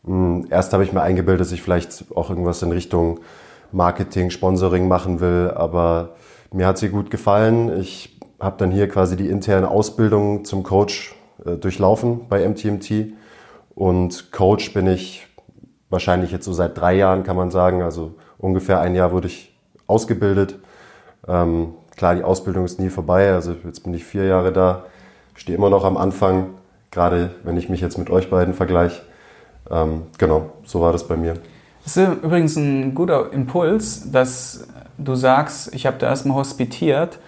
Hm, 0.05 0.47
erst 0.51 0.73
habe 0.73 0.85
ich 0.85 0.93
mir 0.93 1.03
eingebildet, 1.03 1.41
dass 1.41 1.53
ich 1.53 1.63
vielleicht 1.63 2.05
auch 2.15 2.31
irgendwas 2.31 2.63
in 2.63 2.71
Richtung 2.71 3.21
Marketing, 3.73 4.31
Sponsoring 4.31 4.87
machen 4.87 5.21
will, 5.21 5.51
aber 5.55 6.11
mir 6.53 6.67
hat 6.67 6.77
sie 6.77 6.91
gut 6.91 7.11
gefallen. 7.11 7.81
Ich 7.81 8.19
habe 8.39 8.57
dann 8.59 8.71
hier 8.71 8.89
quasi 8.89 9.17
die 9.17 9.29
interne 9.29 9.71
Ausbildung 9.71 10.45
zum 10.45 10.63
Coach 10.63 11.15
äh, 11.47 11.53
durchlaufen 11.53 12.29
bei 12.29 12.47
MTMT 12.47 13.15
und 13.75 14.33
Coach 14.33 14.75
bin 14.75 14.87
ich 14.87 15.27
wahrscheinlich 15.89 16.31
jetzt 16.31 16.45
so 16.45 16.53
seit 16.53 16.77
drei 16.77 16.95
Jahren, 16.95 17.23
kann 17.23 17.37
man 17.37 17.51
sagen. 17.51 17.83
Also 17.83 18.15
ungefähr 18.39 18.81
ein 18.81 18.95
Jahr 18.95 19.13
wurde 19.13 19.29
ich 19.29 19.52
ausgebildet. 19.93 20.59
Ähm, 21.29 21.75
klar, 21.97 22.15
die 22.15 22.25
Ausbildung 22.25 22.65
ist 22.65 22.81
nie 22.81 22.89
vorbei. 22.89 23.33
Also 23.33 23.55
jetzt 23.65 23.85
bin 23.85 23.95
ich 23.95 24.05
vier 24.05 24.25
Jahre 24.25 24.53
da, 24.53 24.85
stehe 25.35 25.57
immer 25.57 25.71
noch 25.71 25.85
am 25.85 25.97
Anfang, 25.97 26.55
gerade 26.91 27.31
wenn 27.45 27.57
ich 27.57 27.69
mich 27.69 27.81
jetzt 27.81 27.99
mit 27.99 28.11
euch 28.11 28.31
beiden 28.31 28.55
vergleiche. 28.55 29.03
Ähm, 29.71 30.03
genau, 30.19 30.51
so 30.65 30.81
war 30.81 30.93
das 30.93 31.07
bei 31.07 31.17
mir. 31.17 31.35
Das 31.85 31.97
ist 31.97 32.23
übrigens 32.23 32.57
ein 32.57 32.95
guter 32.95 33.33
Impuls, 33.33 34.11
dass 34.11 34.67
du 34.99 35.15
sagst, 35.15 35.75
ich 35.75 35.87
habe 35.87 35.99
da 35.99 36.09
erstmal 36.09 36.37
hospitiert 36.37 37.19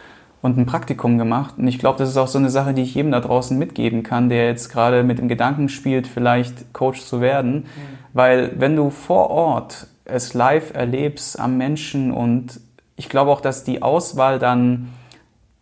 und 0.43 0.59
ein 0.59 0.67
Praktikum 0.67 1.19
gemacht. 1.19 1.55
Und 1.59 1.67
ich 1.67 1.79
glaube, 1.79 1.99
das 1.99 2.11
ist 2.11 2.17
auch 2.17 2.29
so 2.29 2.39
eine 2.39 2.51
Sache, 2.51 2.75
die 2.75 2.83
ich 2.83 2.95
jedem 2.95 3.13
da 3.13 3.21
draußen 3.21 3.59
mitgeben 3.59 4.03
kann, 4.03 4.29
der 4.29 4.47
jetzt 4.47 4.71
gerade 4.71 5.03
mit 5.03 5.19
dem 5.19 5.29
Gedanken 5.29 5.69
spielt, 5.69 6.07
vielleicht 6.07 6.73
Coach 6.73 7.03
zu 7.03 7.21
werden. 7.21 7.55
Mhm. 7.55 7.65
Weil 8.13 8.53
wenn 8.57 8.77
du 8.77 8.91
vor 8.91 9.31
Ort 9.31 9.87
es 10.05 10.35
live 10.35 10.75
erlebst 10.75 11.39
am 11.39 11.57
Menschen 11.57 12.13
und 12.13 12.61
ich 12.97 13.09
glaube 13.09 13.31
auch, 13.31 13.41
dass 13.41 13.65
die 13.65 13.83
Auswahl 13.83 14.39
dann 14.39 14.93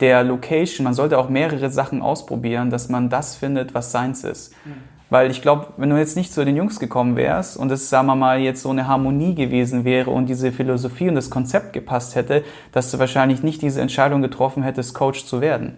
der 0.00 0.24
Location, 0.24 0.84
man 0.84 0.94
sollte 0.94 1.18
auch 1.18 1.28
mehrere 1.28 1.70
Sachen 1.70 2.02
ausprobieren, 2.02 2.70
dass 2.70 2.88
man 2.88 3.08
das 3.08 3.36
findet, 3.36 3.72
was 3.72 3.92
seins 3.92 4.24
ist. 4.24 4.52
Mhm. 4.64 4.74
Weil 5.10 5.30
ich 5.30 5.42
glaube, 5.42 5.68
wenn 5.76 5.90
du 5.90 5.98
jetzt 5.98 6.16
nicht 6.16 6.32
zu 6.32 6.44
den 6.44 6.56
Jungs 6.56 6.80
gekommen 6.80 7.16
wärst 7.16 7.56
und 7.56 7.70
es, 7.70 7.90
sagen 7.90 8.06
wir 8.06 8.16
mal, 8.16 8.40
jetzt 8.40 8.62
so 8.62 8.70
eine 8.70 8.88
Harmonie 8.88 9.34
gewesen 9.34 9.84
wäre 9.84 10.10
und 10.10 10.26
diese 10.26 10.52
Philosophie 10.52 11.08
und 11.08 11.14
das 11.14 11.30
Konzept 11.30 11.72
gepasst 11.74 12.14
hätte, 12.14 12.42
dass 12.72 12.90
du 12.90 12.98
wahrscheinlich 12.98 13.42
nicht 13.42 13.62
diese 13.62 13.80
Entscheidung 13.80 14.22
getroffen 14.22 14.62
hättest, 14.62 14.94
Coach 14.94 15.26
zu 15.26 15.40
werden 15.40 15.76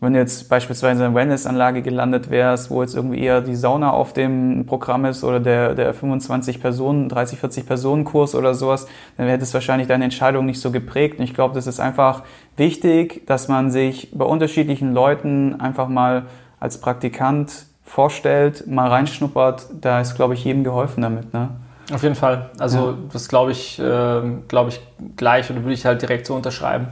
wenn 0.00 0.14
du 0.14 0.18
jetzt 0.18 0.48
beispielsweise 0.48 1.00
in 1.00 1.06
einer 1.06 1.14
Wellnessanlage 1.14 1.82
gelandet 1.82 2.30
wärst, 2.30 2.70
wo 2.70 2.82
jetzt 2.82 2.94
irgendwie 2.94 3.20
eher 3.20 3.42
die 3.42 3.54
Sauna 3.54 3.90
auf 3.90 4.14
dem 4.14 4.64
Programm 4.66 5.04
ist 5.04 5.22
oder 5.24 5.40
der, 5.40 5.74
der 5.74 5.92
25 5.92 6.60
Personen, 6.60 7.10
30, 7.10 7.38
40 7.38 7.66
Personen 7.66 8.04
Kurs 8.04 8.34
oder 8.34 8.54
sowas, 8.54 8.86
dann 9.18 9.28
hätte 9.28 9.42
es 9.42 9.52
wahrscheinlich 9.52 9.88
deine 9.88 10.04
Entscheidung 10.04 10.46
nicht 10.46 10.60
so 10.60 10.70
geprägt. 10.70 11.18
Und 11.18 11.24
ich 11.24 11.34
glaube, 11.34 11.54
das 11.54 11.66
ist 11.66 11.80
einfach 11.80 12.22
wichtig, 12.56 13.26
dass 13.26 13.48
man 13.48 13.70
sich 13.70 14.10
bei 14.12 14.24
unterschiedlichen 14.24 14.94
Leuten 14.94 15.60
einfach 15.60 15.88
mal 15.88 16.24
als 16.60 16.80
Praktikant 16.80 17.66
vorstellt, 17.84 18.66
mal 18.66 18.88
reinschnuppert. 18.88 19.66
Da 19.80 20.00
ist, 20.00 20.14
glaube 20.14 20.32
ich, 20.32 20.44
jedem 20.44 20.64
geholfen 20.64 21.02
damit. 21.02 21.34
Ne? 21.34 21.50
Auf 21.92 22.02
jeden 22.02 22.14
Fall. 22.14 22.50
Also 22.58 22.78
ja. 22.78 22.94
das 23.12 23.28
glaube 23.28 23.50
ich, 23.52 23.78
äh, 23.78 24.22
glaube 24.48 24.70
ich 24.70 24.80
gleich 25.16 25.50
oder 25.50 25.62
würde 25.62 25.74
ich 25.74 25.84
halt 25.84 26.00
direkt 26.00 26.26
so 26.26 26.34
unterschreiben. 26.34 26.88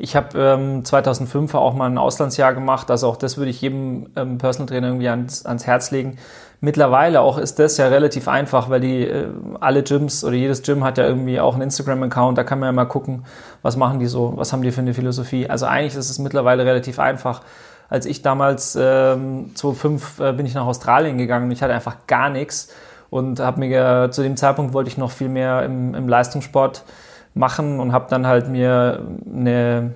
Ich 0.00 0.16
habe 0.16 0.38
ähm, 0.38 0.82
2005 0.82 1.54
auch 1.54 1.74
mal 1.74 1.84
ein 1.84 1.98
Auslandsjahr 1.98 2.54
gemacht, 2.54 2.90
also 2.90 3.06
auch 3.06 3.16
das 3.16 3.36
würde 3.36 3.50
ich 3.50 3.60
jedem 3.60 4.06
ähm, 4.16 4.38
Personal 4.38 4.66
Trainer 4.66 4.86
irgendwie 4.88 5.10
ans, 5.10 5.44
ans 5.44 5.66
Herz 5.66 5.90
legen. 5.90 6.16
Mittlerweile 6.62 7.20
auch 7.20 7.36
ist 7.36 7.58
das 7.58 7.76
ja 7.76 7.88
relativ 7.88 8.26
einfach, 8.26 8.70
weil 8.70 8.80
die 8.80 9.02
äh, 9.06 9.26
alle 9.60 9.82
Gyms 9.82 10.24
oder 10.24 10.34
jedes 10.34 10.62
Gym 10.62 10.84
hat 10.84 10.96
ja 10.96 11.06
irgendwie 11.06 11.38
auch 11.38 11.52
einen 11.52 11.64
Instagram-Account, 11.64 12.38
da 12.38 12.44
kann 12.44 12.58
man 12.58 12.68
ja 12.68 12.72
mal 12.72 12.86
gucken, 12.86 13.24
was 13.60 13.76
machen 13.76 13.98
die 13.98 14.06
so, 14.06 14.32
was 14.36 14.54
haben 14.54 14.62
die 14.62 14.70
für 14.70 14.80
eine 14.80 14.94
Philosophie. 14.94 15.50
Also 15.50 15.66
eigentlich 15.66 15.94
ist 15.94 16.08
es 16.08 16.18
mittlerweile 16.18 16.64
relativ 16.64 16.98
einfach. 16.98 17.42
Als 17.90 18.06
ich 18.06 18.22
damals 18.22 18.78
ähm, 18.80 19.50
2005 19.54 20.20
äh, 20.20 20.32
bin 20.32 20.46
ich 20.46 20.54
nach 20.54 20.64
Australien 20.64 21.18
gegangen 21.18 21.46
und 21.46 21.50
ich 21.50 21.62
hatte 21.62 21.74
einfach 21.74 22.06
gar 22.06 22.30
nichts 22.30 22.72
und 23.10 23.38
habe 23.38 23.60
mir 23.60 24.04
äh, 24.04 24.10
zu 24.10 24.22
dem 24.22 24.38
Zeitpunkt 24.38 24.72
wollte 24.72 24.88
ich 24.88 24.96
noch 24.96 25.10
viel 25.10 25.28
mehr 25.28 25.62
im, 25.62 25.94
im 25.94 26.08
Leistungssport 26.08 26.84
machen 27.34 27.80
und 27.80 27.92
habe 27.92 28.06
dann 28.08 28.26
halt 28.26 28.48
mir 28.48 29.06
eine, 29.32 29.92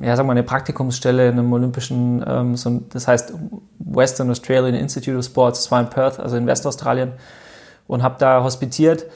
ja, 0.00 0.16
sag 0.16 0.26
mal, 0.26 0.32
eine 0.32 0.42
Praktikumsstelle 0.42 1.28
in 1.28 1.38
einem 1.38 1.52
olympischen, 1.52 2.24
ähm, 2.26 2.56
so, 2.56 2.82
das 2.90 3.08
heißt 3.08 3.34
Western 3.78 4.30
Australian 4.30 4.74
Institute 4.74 5.16
of 5.16 5.24
Sports, 5.24 5.62
das 5.62 5.70
war 5.70 5.80
in 5.80 5.90
Perth, 5.90 6.20
also 6.20 6.36
in 6.36 6.46
Westaustralien, 6.46 7.12
und 7.86 8.02
habe 8.02 8.16
da 8.18 8.42
hospitiert 8.42 9.06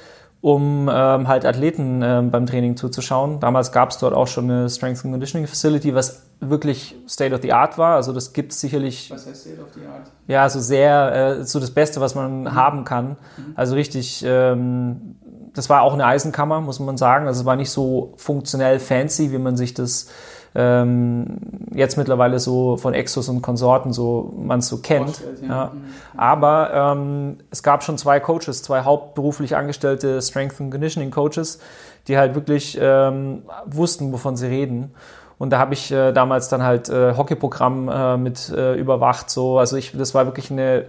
um 0.43 0.89
ähm, 0.91 1.29
halt 1.29 1.45
Athleten 1.45 2.01
ähm, 2.03 2.31
beim 2.31 2.47
Training 2.47 2.77
zuzuschauen. 2.77 3.41
Damals 3.41 3.73
gab 3.73 3.91
es 3.91 3.99
dort 3.99 4.15
auch 4.15 4.27
schon 4.27 4.51
eine 4.51 4.71
Strength 4.71 5.05
and 5.05 5.13
Conditioning 5.13 5.47
Facility, 5.47 5.95
was 5.95 6.23
wirklich 6.41 6.97
State 7.07 7.35
of 7.35 7.43
the 7.43 7.53
Art 7.53 7.77
war. 7.77 7.97
Also 7.97 8.13
das 8.13 8.33
gibt 8.33 8.53
es 8.53 8.61
sicherlich. 8.61 9.11
Was 9.11 9.27
heißt 9.27 9.43
State 9.43 9.61
of 9.61 9.69
the 9.75 9.83
Art? 9.87 10.11
Ja, 10.27 10.43
also 10.43 10.59
sehr, 10.59 11.39
äh, 11.41 11.45
so 11.45 11.61
das 11.61 11.71
Beste, 11.71 12.01
was 12.01 12.15
man 12.15 12.43
mhm. 12.43 12.55
haben 12.55 12.85
kann. 12.85 13.11
Mhm. 13.37 13.53
Also 13.55 13.75
richtig, 13.75 14.25
ähm, 14.27 15.17
das 15.55 15.69
war 15.69 15.83
auch 15.83 15.93
eine 15.93 16.07
Eisenkammer, 16.07 16.61
muss 16.61 16.81
man 16.81 16.97
sagen. 16.97 17.27
Also 17.27 17.41
es 17.41 17.47
war 17.47 17.57
nicht 17.57 17.71
so 17.71 18.13
funktionell 18.17 18.79
fancy, 18.79 19.33
wie 19.33 19.39
man 19.39 19.57
sich 19.57 19.75
das 19.75 20.09
ähm, 20.55 21.39
jetzt 21.73 21.97
mittlerweile 21.97 22.39
so 22.41 22.77
von 22.77 22.93
Exos 22.95 23.29
und 23.29 23.41
Konsorten 23.41 23.93
so 23.93 24.33
man 24.37 24.61
so 24.61 24.79
kennt. 24.79 25.23
Ja. 25.43 25.49
ja. 25.49 25.65
Mhm. 25.73 25.81
Aber 26.17 26.71
ähm, 26.75 27.39
es 27.51 27.63
gab 27.63 27.85
schon 27.85 27.99
zwei 27.99 28.21
Coaches, 28.21 28.63
zwei 28.63 28.83
hauptberuflich 28.83 29.57
angestellte 29.57 30.21
Strength 30.21 30.61
and 30.61 30.73
Conditioning 30.73 31.11
Coaches, 31.11 31.61
die 32.09 32.19
halt 32.19 32.35
wirklich 32.35 32.79
ähm, 32.81 33.43
wussten, 33.67 34.13
wovon 34.13 34.37
sie 34.37 34.47
reden. 34.47 34.93
Und 35.39 35.51
da 35.51 35.59
habe 35.59 35.73
ich 35.73 35.91
äh, 35.91 36.13
damals 36.13 36.49
dann 36.51 36.63
halt 36.63 36.91
äh, 36.91 37.17
Hockeyprogramm 37.17 37.89
äh, 37.89 38.17
mit 38.19 38.51
äh, 38.51 38.75
überwacht. 38.75 39.31
So, 39.31 39.59
also 39.59 39.77
ich, 39.77 39.97
das 39.97 40.15
war 40.15 40.27
wirklich 40.27 40.51
eine 40.51 40.85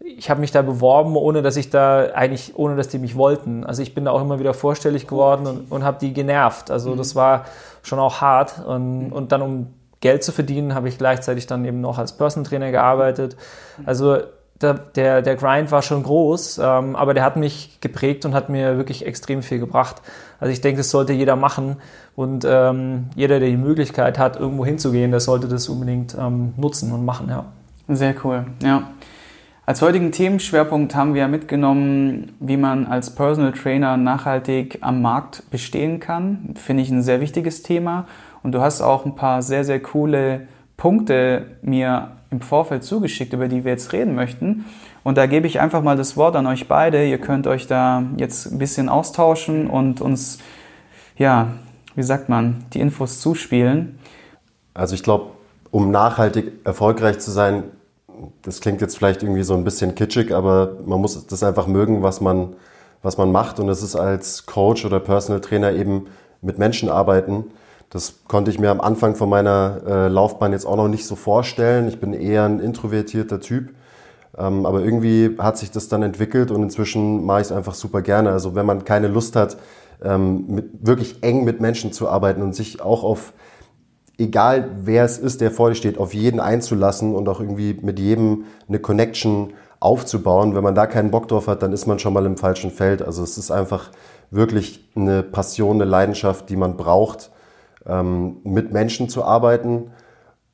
ich 0.00 0.30
habe 0.30 0.40
mich 0.40 0.50
da 0.50 0.62
beworben, 0.62 1.16
ohne 1.16 1.42
dass 1.42 1.56
ich 1.56 1.70
da 1.70 2.10
eigentlich, 2.14 2.52
ohne 2.56 2.76
dass 2.76 2.88
die 2.88 2.98
mich 2.98 3.16
wollten. 3.16 3.64
Also 3.64 3.82
ich 3.82 3.94
bin 3.94 4.04
da 4.04 4.10
auch 4.10 4.20
immer 4.20 4.38
wieder 4.38 4.54
vorstellig 4.54 5.06
geworden 5.06 5.46
und, 5.46 5.72
und 5.72 5.84
habe 5.84 5.98
die 6.00 6.12
genervt. 6.12 6.70
Also 6.70 6.92
mhm. 6.92 6.98
das 6.98 7.14
war 7.14 7.44
schon 7.82 7.98
auch 7.98 8.20
hart. 8.20 8.64
Und, 8.66 9.06
mhm. 9.06 9.12
und 9.12 9.32
dann, 9.32 9.42
um 9.42 9.66
Geld 10.00 10.22
zu 10.22 10.32
verdienen, 10.32 10.74
habe 10.74 10.88
ich 10.88 10.98
gleichzeitig 10.98 11.46
dann 11.46 11.64
eben 11.64 11.80
noch 11.80 11.98
als 11.98 12.16
Personal 12.16 12.48
Trainer 12.48 12.70
gearbeitet. 12.70 13.36
Mhm. 13.78 13.88
Also 13.88 14.18
der, 14.60 14.74
der, 14.74 15.22
der 15.22 15.36
Grind 15.36 15.70
war 15.70 15.82
schon 15.82 16.02
groß, 16.02 16.58
ähm, 16.58 16.96
aber 16.96 17.14
der 17.14 17.24
hat 17.24 17.36
mich 17.36 17.78
geprägt 17.80 18.24
und 18.24 18.34
hat 18.34 18.48
mir 18.48 18.76
wirklich 18.76 19.04
extrem 19.06 19.42
viel 19.42 19.58
gebracht. 19.58 20.02
Also 20.38 20.52
ich 20.52 20.60
denke, 20.60 20.78
das 20.78 20.90
sollte 20.90 21.12
jeder 21.12 21.36
machen 21.36 21.76
und 22.14 22.44
ähm, 22.48 23.06
jeder, 23.16 23.40
der 23.40 23.48
die 23.48 23.56
Möglichkeit 23.56 24.18
hat, 24.18 24.38
irgendwo 24.38 24.64
hinzugehen, 24.64 25.10
der 25.10 25.20
sollte 25.20 25.48
das 25.48 25.68
unbedingt 25.68 26.16
ähm, 26.18 26.54
nutzen 26.56 26.92
und 26.92 27.04
machen, 27.04 27.28
ja. 27.28 27.46
Sehr 27.88 28.14
cool, 28.24 28.46
ja. 28.62 28.84
Als 29.66 29.80
heutigen 29.80 30.12
Themenschwerpunkt 30.12 30.94
haben 30.94 31.14
wir 31.14 31.26
mitgenommen, 31.26 32.34
wie 32.38 32.58
man 32.58 32.84
als 32.84 33.14
Personal 33.14 33.52
Trainer 33.52 33.96
nachhaltig 33.96 34.76
am 34.82 35.00
Markt 35.00 35.50
bestehen 35.50 36.00
kann. 36.00 36.54
Finde 36.54 36.82
ich 36.82 36.90
ein 36.90 37.02
sehr 37.02 37.22
wichtiges 37.22 37.62
Thema. 37.62 38.04
Und 38.42 38.52
du 38.52 38.60
hast 38.60 38.82
auch 38.82 39.06
ein 39.06 39.14
paar 39.14 39.40
sehr, 39.40 39.64
sehr 39.64 39.80
coole 39.80 40.48
Punkte 40.76 41.46
mir 41.62 42.10
im 42.30 42.42
Vorfeld 42.42 42.84
zugeschickt, 42.84 43.32
über 43.32 43.48
die 43.48 43.64
wir 43.64 43.72
jetzt 43.72 43.94
reden 43.94 44.14
möchten. 44.14 44.66
Und 45.02 45.16
da 45.16 45.24
gebe 45.24 45.46
ich 45.46 45.60
einfach 45.60 45.82
mal 45.82 45.96
das 45.96 46.14
Wort 46.18 46.36
an 46.36 46.46
euch 46.46 46.68
beide. 46.68 47.06
Ihr 47.06 47.18
könnt 47.18 47.46
euch 47.46 47.66
da 47.66 48.02
jetzt 48.18 48.52
ein 48.52 48.58
bisschen 48.58 48.90
austauschen 48.90 49.66
und 49.70 50.02
uns, 50.02 50.40
ja, 51.16 51.48
wie 51.94 52.02
sagt 52.02 52.28
man, 52.28 52.66
die 52.74 52.80
Infos 52.80 53.18
zuspielen. 53.18 53.98
Also 54.74 54.94
ich 54.94 55.02
glaube, 55.02 55.30
um 55.70 55.90
nachhaltig 55.90 56.52
erfolgreich 56.64 57.18
zu 57.18 57.30
sein, 57.30 57.62
das 58.42 58.60
klingt 58.60 58.80
jetzt 58.80 58.96
vielleicht 58.96 59.22
irgendwie 59.22 59.42
so 59.42 59.54
ein 59.54 59.64
bisschen 59.64 59.94
kitschig, 59.94 60.34
aber 60.34 60.78
man 60.84 61.00
muss 61.00 61.26
das 61.26 61.42
einfach 61.42 61.66
mögen, 61.66 62.02
was 62.02 62.20
man, 62.20 62.56
was 63.02 63.16
man 63.16 63.32
macht. 63.32 63.60
Und 63.60 63.66
das 63.66 63.82
ist 63.82 63.96
als 63.96 64.46
Coach 64.46 64.84
oder 64.84 65.00
Personal 65.00 65.40
Trainer 65.40 65.72
eben 65.72 66.06
mit 66.40 66.58
Menschen 66.58 66.88
arbeiten. 66.88 67.46
Das 67.90 68.24
konnte 68.26 68.50
ich 68.50 68.58
mir 68.58 68.70
am 68.70 68.80
Anfang 68.80 69.14
von 69.14 69.28
meiner 69.28 69.80
äh, 69.86 70.08
Laufbahn 70.08 70.52
jetzt 70.52 70.66
auch 70.66 70.76
noch 70.76 70.88
nicht 70.88 71.06
so 71.06 71.16
vorstellen. 71.16 71.88
Ich 71.88 72.00
bin 72.00 72.12
eher 72.12 72.44
ein 72.44 72.60
introvertierter 72.60 73.40
Typ. 73.40 73.70
Ähm, 74.36 74.66
aber 74.66 74.80
irgendwie 74.80 75.36
hat 75.38 75.58
sich 75.58 75.70
das 75.70 75.88
dann 75.88 76.02
entwickelt 76.02 76.50
und 76.50 76.62
inzwischen 76.62 77.24
mache 77.24 77.40
ich 77.40 77.46
es 77.46 77.52
einfach 77.52 77.74
super 77.74 78.02
gerne. 78.02 78.30
Also 78.32 78.54
wenn 78.54 78.66
man 78.66 78.84
keine 78.84 79.08
Lust 79.08 79.36
hat, 79.36 79.56
ähm, 80.02 80.46
mit, 80.48 80.86
wirklich 80.86 81.22
eng 81.22 81.44
mit 81.44 81.60
Menschen 81.60 81.92
zu 81.92 82.08
arbeiten 82.08 82.42
und 82.42 82.54
sich 82.54 82.80
auch 82.80 83.04
auf 83.04 83.32
egal 84.18 84.70
wer 84.82 85.04
es 85.04 85.18
ist, 85.18 85.40
der 85.40 85.50
vor 85.50 85.70
dir 85.70 85.74
steht, 85.74 85.98
auf 85.98 86.14
jeden 86.14 86.40
einzulassen 86.40 87.14
und 87.14 87.28
auch 87.28 87.40
irgendwie 87.40 87.78
mit 87.80 87.98
jedem 87.98 88.44
eine 88.68 88.78
Connection 88.78 89.52
aufzubauen. 89.80 90.54
Wenn 90.54 90.64
man 90.64 90.74
da 90.74 90.86
keinen 90.86 91.10
Bock 91.10 91.28
drauf 91.28 91.46
hat, 91.46 91.62
dann 91.62 91.72
ist 91.72 91.86
man 91.86 91.98
schon 91.98 92.12
mal 92.12 92.26
im 92.26 92.36
falschen 92.36 92.70
Feld. 92.70 93.02
Also 93.02 93.22
es 93.22 93.36
ist 93.38 93.50
einfach 93.50 93.90
wirklich 94.30 94.88
eine 94.96 95.22
Passion, 95.22 95.76
eine 95.76 95.90
Leidenschaft, 95.90 96.48
die 96.48 96.56
man 96.56 96.76
braucht, 96.76 97.30
ähm, 97.86 98.38
mit 98.44 98.72
Menschen 98.72 99.08
zu 99.08 99.24
arbeiten. 99.24 99.90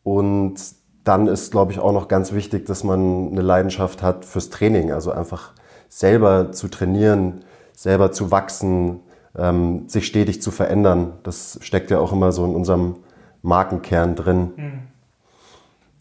Und 0.02 0.56
dann 1.04 1.28
ist, 1.28 1.52
glaube 1.52 1.72
ich, 1.72 1.78
auch 1.78 1.92
noch 1.92 2.08
ganz 2.08 2.32
wichtig, 2.32 2.66
dass 2.66 2.84
man 2.84 3.30
eine 3.30 3.42
Leidenschaft 3.42 4.02
hat 4.02 4.24
fürs 4.24 4.50
Training. 4.50 4.92
Also 4.92 5.12
einfach 5.12 5.52
selber 5.88 6.52
zu 6.52 6.68
trainieren, 6.68 7.44
selber 7.74 8.12
zu 8.12 8.30
wachsen, 8.30 9.00
ähm, 9.36 9.88
sich 9.88 10.06
stetig 10.06 10.42
zu 10.42 10.50
verändern. 10.50 11.14
Das 11.22 11.58
steckt 11.62 11.90
ja 11.90 11.98
auch 11.98 12.12
immer 12.12 12.32
so 12.32 12.44
in 12.44 12.54
unserem 12.54 12.96
Markenkern 13.42 14.16
drin. 14.16 14.52
Hm. 14.56 14.72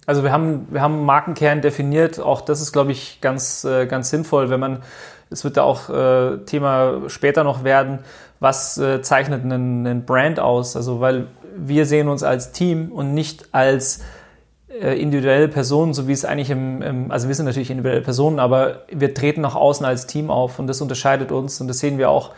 Also 0.05 0.24
wir 0.24 0.31
haben, 0.31 0.67
wir 0.72 0.81
haben 0.81 1.05
Markenkern 1.05 1.62
definiert. 1.62 2.19
Auch 2.19 2.41
das 2.41 2.62
ist, 2.62 2.72
glaube 2.72 2.91
ich, 2.91 3.22
ganz, 3.22 3.63
äh, 3.63 3.86
ganz 3.86 4.10
sinnvoll, 4.10 4.50
wenn 4.50 4.60
man, 4.60 4.81
es 5.29 5.43
wird 5.43 5.58
da 5.58 5.63
auch 5.63 5.89
äh, 5.89 6.38
Thema 6.46 7.01
später 7.08 7.43
noch 7.43 7.63
werden, 7.63 8.00
was 8.39 8.77
äh, 8.77 9.01
zeichnet 9.01 9.43
einen, 9.43 9.86
einen 9.86 10.05
Brand 10.05 10.39
aus? 10.39 10.75
Also 10.75 11.00
weil 11.00 11.27
wir 11.55 11.86
sehen 11.86 12.08
uns 12.08 12.24
als 12.24 12.51
Team 12.51 12.91
und 12.91 13.13
nicht 13.13 13.53
als 13.53 14.01
individuelle 14.81 15.48
Personen, 15.48 15.96
so 15.96 16.08
wie 16.08 16.12
es 16.12 16.25
eigentlich 16.25 16.51
im, 16.51 16.81
im, 16.84 17.12
also 17.12 17.27
wir 17.27 17.34
sind 17.34 17.48
natürlich 17.48 17.72
individuelle 17.72 18.03
Personen, 18.03 18.39
aber 18.39 18.84
wir 18.89 19.15
treten 19.15 19.41
nach 19.41 19.55
außen 19.55 19.84
als 19.84 20.05
Team 20.05 20.29
auf 20.29 20.60
und 20.60 20.67
das 20.67 20.79
unterscheidet 20.79 21.31
uns 21.31 21.60
und 21.60 21.67
das 21.67 21.79
sehen 21.79 21.98
wir 21.98 22.10
auch 22.10 22.31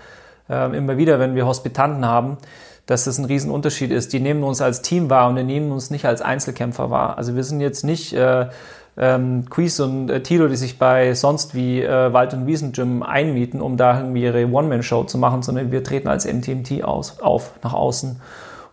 äh, 0.50 0.76
immer 0.76 0.98
wieder, 0.98 1.20
wenn 1.20 1.36
wir 1.36 1.46
Hospitanten 1.46 2.06
haben 2.06 2.38
dass 2.86 3.06
das 3.06 3.18
ein 3.18 3.26
Riesenunterschied 3.26 3.92
ist. 3.92 4.14
Die 4.14 4.20
nehmen 4.20 4.44
uns 4.44 4.62
als 4.62 4.82
Team 4.82 5.10
wahr 5.10 5.30
und 5.30 5.36
die 5.36 5.44
nehmen 5.44 5.72
uns 5.72 5.92
nicht 5.92 6.06
als 6.06 6.22
Einzelkämpfer 6.22 6.90
wahr. 6.90 7.18
Also 7.18 7.36
wir 7.36 7.44
sind 7.44 7.62
jetzt 7.62 7.84
nicht 7.84 8.14
äh, 8.14 8.48
ähm, 8.98 9.46
Quiz 9.50 9.80
und 9.80 10.10
äh, 10.10 10.22
Tilo, 10.22 10.48
die 10.48 10.56
sich 10.56 10.78
bei 10.78 11.14
sonst 11.14 11.56
wie 11.56 11.82
äh, 11.82 12.14
Wald- 12.14 12.34
und 12.34 12.48
Wiesengym 12.48 13.04
einmieten, 13.04 13.62
um 13.62 13.78
da 13.78 14.00
irgendwie 14.00 14.24
ihre 14.24 14.46
One-Man-Show 14.46 15.06
zu 15.06 15.18
machen, 15.18 15.42
sondern 15.42 15.72
wir 15.72 15.84
treten 15.84 16.08
als 16.08 16.26
MTMT 16.26 16.84
aus, 16.84 17.20
auf, 17.20 17.54
nach 17.64 17.74
außen. 17.74 18.22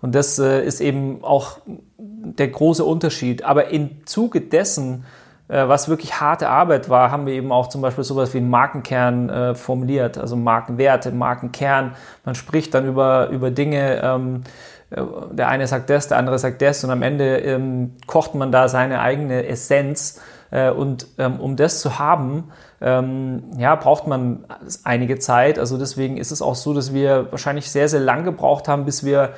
Und 0.01 0.15
das 0.15 0.39
äh, 0.39 0.65
ist 0.65 0.81
eben 0.81 1.23
auch 1.23 1.59
der 1.97 2.49
große 2.49 2.85
Unterschied. 2.85 3.45
Aber 3.45 3.69
im 3.69 4.07
Zuge 4.07 4.41
dessen 4.41 5.05
was 5.49 5.89
wirklich 5.89 6.21
harte 6.21 6.49
Arbeit 6.49 6.91
war, 6.91 7.11
haben 7.11 7.27
wir 7.27 7.33
eben 7.33 7.53
auch 7.53 7.69
zum 7.69 7.81
Beispiel 7.81 8.05
sowas 8.05 8.35
wie 8.35 8.39
einen 8.39 8.51
Markenkern 8.51 9.29
äh, 9.31 9.55
formuliert, 9.55 10.19
also 10.19 10.37
Markenwerte, 10.37 11.11
Markenkern. 11.11 11.95
Man 12.25 12.35
spricht 12.35 12.75
dann 12.75 12.87
über, 12.87 13.29
über 13.31 13.51
Dinge, 13.51 14.03
ähm, 14.03 14.43
äh, 14.91 15.03
der 15.31 15.49
eine 15.49 15.67
sagt 15.67 15.91
das, 15.91 16.09
der 16.09 16.19
andere 16.19 16.39
sagt 16.39 16.61
das 16.63 16.85
und 16.85 16.91
am 16.91 17.03
Ende 17.03 17.39
ähm, 17.39 17.97
kocht 18.07 18.35
man 18.35 18.53
da 18.53 18.69
seine 18.69 19.01
eigene 19.01 19.47
Essenz. 19.47 20.21
Äh, 20.51 20.71
und 20.71 21.07
ähm, 21.19 21.41
um 21.41 21.57
das 21.57 21.81
zu 21.81 21.99
haben, 21.99 22.51
ähm, 22.81 23.43
ja, 23.59 23.75
braucht 23.75 24.07
man 24.07 24.45
einige 24.85 25.19
Zeit. 25.19 25.59
Also 25.59 25.79
deswegen 25.79 26.17
ist 26.17 26.31
es 26.31 26.43
auch 26.43 26.55
so, 26.55 26.75
dass 26.75 26.95
wir 26.95 27.31
wahrscheinlich 27.31 27.71
sehr, 27.71 27.89
sehr 27.89 28.01
lang 28.01 28.25
gebraucht 28.25 28.69
haben, 28.69 28.85
bis 28.85 29.05
wir 29.05 29.31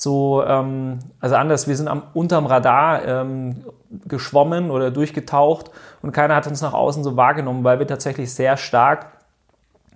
so, 0.00 0.44
ähm, 0.46 1.00
also 1.18 1.34
anders, 1.34 1.66
wir 1.66 1.74
sind 1.74 1.88
am, 1.88 2.04
unterm 2.14 2.46
Radar 2.46 3.04
ähm, 3.04 3.64
geschwommen 4.06 4.70
oder 4.70 4.92
durchgetaucht 4.92 5.72
und 6.02 6.12
keiner 6.12 6.36
hat 6.36 6.46
uns 6.46 6.62
nach 6.62 6.72
außen 6.72 7.02
so 7.02 7.16
wahrgenommen, 7.16 7.64
weil 7.64 7.80
wir 7.80 7.86
tatsächlich 7.88 8.32
sehr 8.32 8.56
stark 8.56 9.06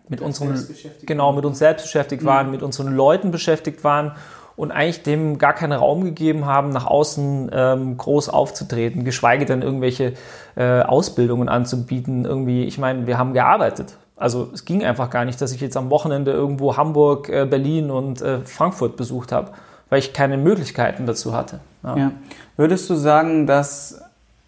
mit 0.09 0.21
unseren, 0.21 0.61
genau, 1.07 1.33
mit 1.33 1.45
uns 1.45 1.61
selbst 1.61 1.85
beschäftigt 1.85 2.25
waren, 2.25 2.47
mhm. 2.47 2.53
mit 2.53 2.63
unseren 2.65 2.93
Leuten 2.97 3.31
beschäftigt 3.31 3.85
waren 3.85 4.17
und 4.57 4.73
eigentlich 4.73 5.05
dem 5.05 5.39
gar 5.39 5.53
keinen 5.53 5.75
Raum 5.75 6.03
gegeben 6.03 6.47
haben, 6.47 6.71
nach 6.71 6.87
außen 6.89 7.53
ähm, 7.55 7.97
groß 7.97 8.29
aufzutreten, 8.29 9.05
geschweige 9.05 9.45
denn 9.45 9.63
irgendwelche 9.63 10.15
äh, 10.57 10.81
Ausbildungen 10.81 11.49
anzubieten. 11.49 12.25
Irgendwie, 12.25 12.65
ich 12.65 12.77
meine, 12.77 13.07
wir 13.07 13.19
haben 13.19 13.35
gearbeitet. 13.35 13.97
Also 14.17 14.51
es 14.53 14.65
ging 14.65 14.85
einfach 14.85 15.11
gar 15.11 15.25
nicht, 15.25 15.41
dass 15.41 15.53
ich 15.53 15.61
jetzt 15.61 15.77
am 15.77 15.91
Wochenende 15.91 16.33
irgendwo 16.33 16.77
Hamburg, 16.77 17.29
äh, 17.29 17.47
Berlin 17.47 17.93
und 17.93 18.21
äh, 18.21 18.41
Frankfurt 18.41 18.97
besucht 18.97 19.31
habe 19.31 19.53
weil 19.93 19.99
ich 19.99 20.15
keine 20.15 20.39
Möglichkeiten 20.39 21.05
dazu 21.05 21.35
hatte. 21.35 21.61
Ja. 21.85 21.97
ja. 21.99 22.13
Würdest 22.57 22.89
du 22.89 22.95
sagen, 22.95 23.47
dass 23.47 24.01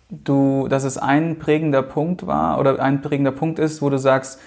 du, 0.09 0.69
dass 0.69 0.85
es 0.85 0.97
ein 0.97 1.39
prägender 1.39 1.83
Punkt 1.83 2.27
war 2.27 2.59
oder 2.59 2.81
ein 2.81 3.03
prägender 3.03 3.31
Punkt 3.31 3.59
ist, 3.59 3.83
wo 3.83 3.91
du 3.91 3.99
sagst, 3.99 4.41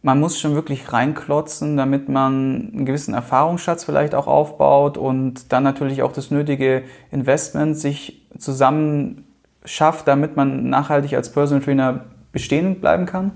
man 0.00 0.18
muss 0.18 0.40
schon 0.40 0.54
wirklich 0.54 0.94
reinklotzen, 0.94 1.76
damit 1.76 2.08
man 2.08 2.70
einen 2.72 2.86
gewissen 2.86 3.12
Erfahrungsschatz 3.12 3.84
vielleicht 3.84 4.14
auch 4.14 4.26
aufbaut 4.26 4.96
und 4.96 5.52
dann 5.52 5.62
natürlich 5.62 6.02
auch 6.02 6.12
das 6.12 6.30
nötige 6.30 6.84
Investment 7.10 7.76
sich 7.76 8.26
zusammen 8.38 9.26
schafft, 9.66 10.08
damit 10.08 10.36
man 10.36 10.70
nachhaltig 10.70 11.16
als 11.16 11.30
Personal 11.30 11.62
Trainer 11.62 12.06
bestehen 12.32 12.80
bleiben 12.80 13.04
kann? 13.04 13.32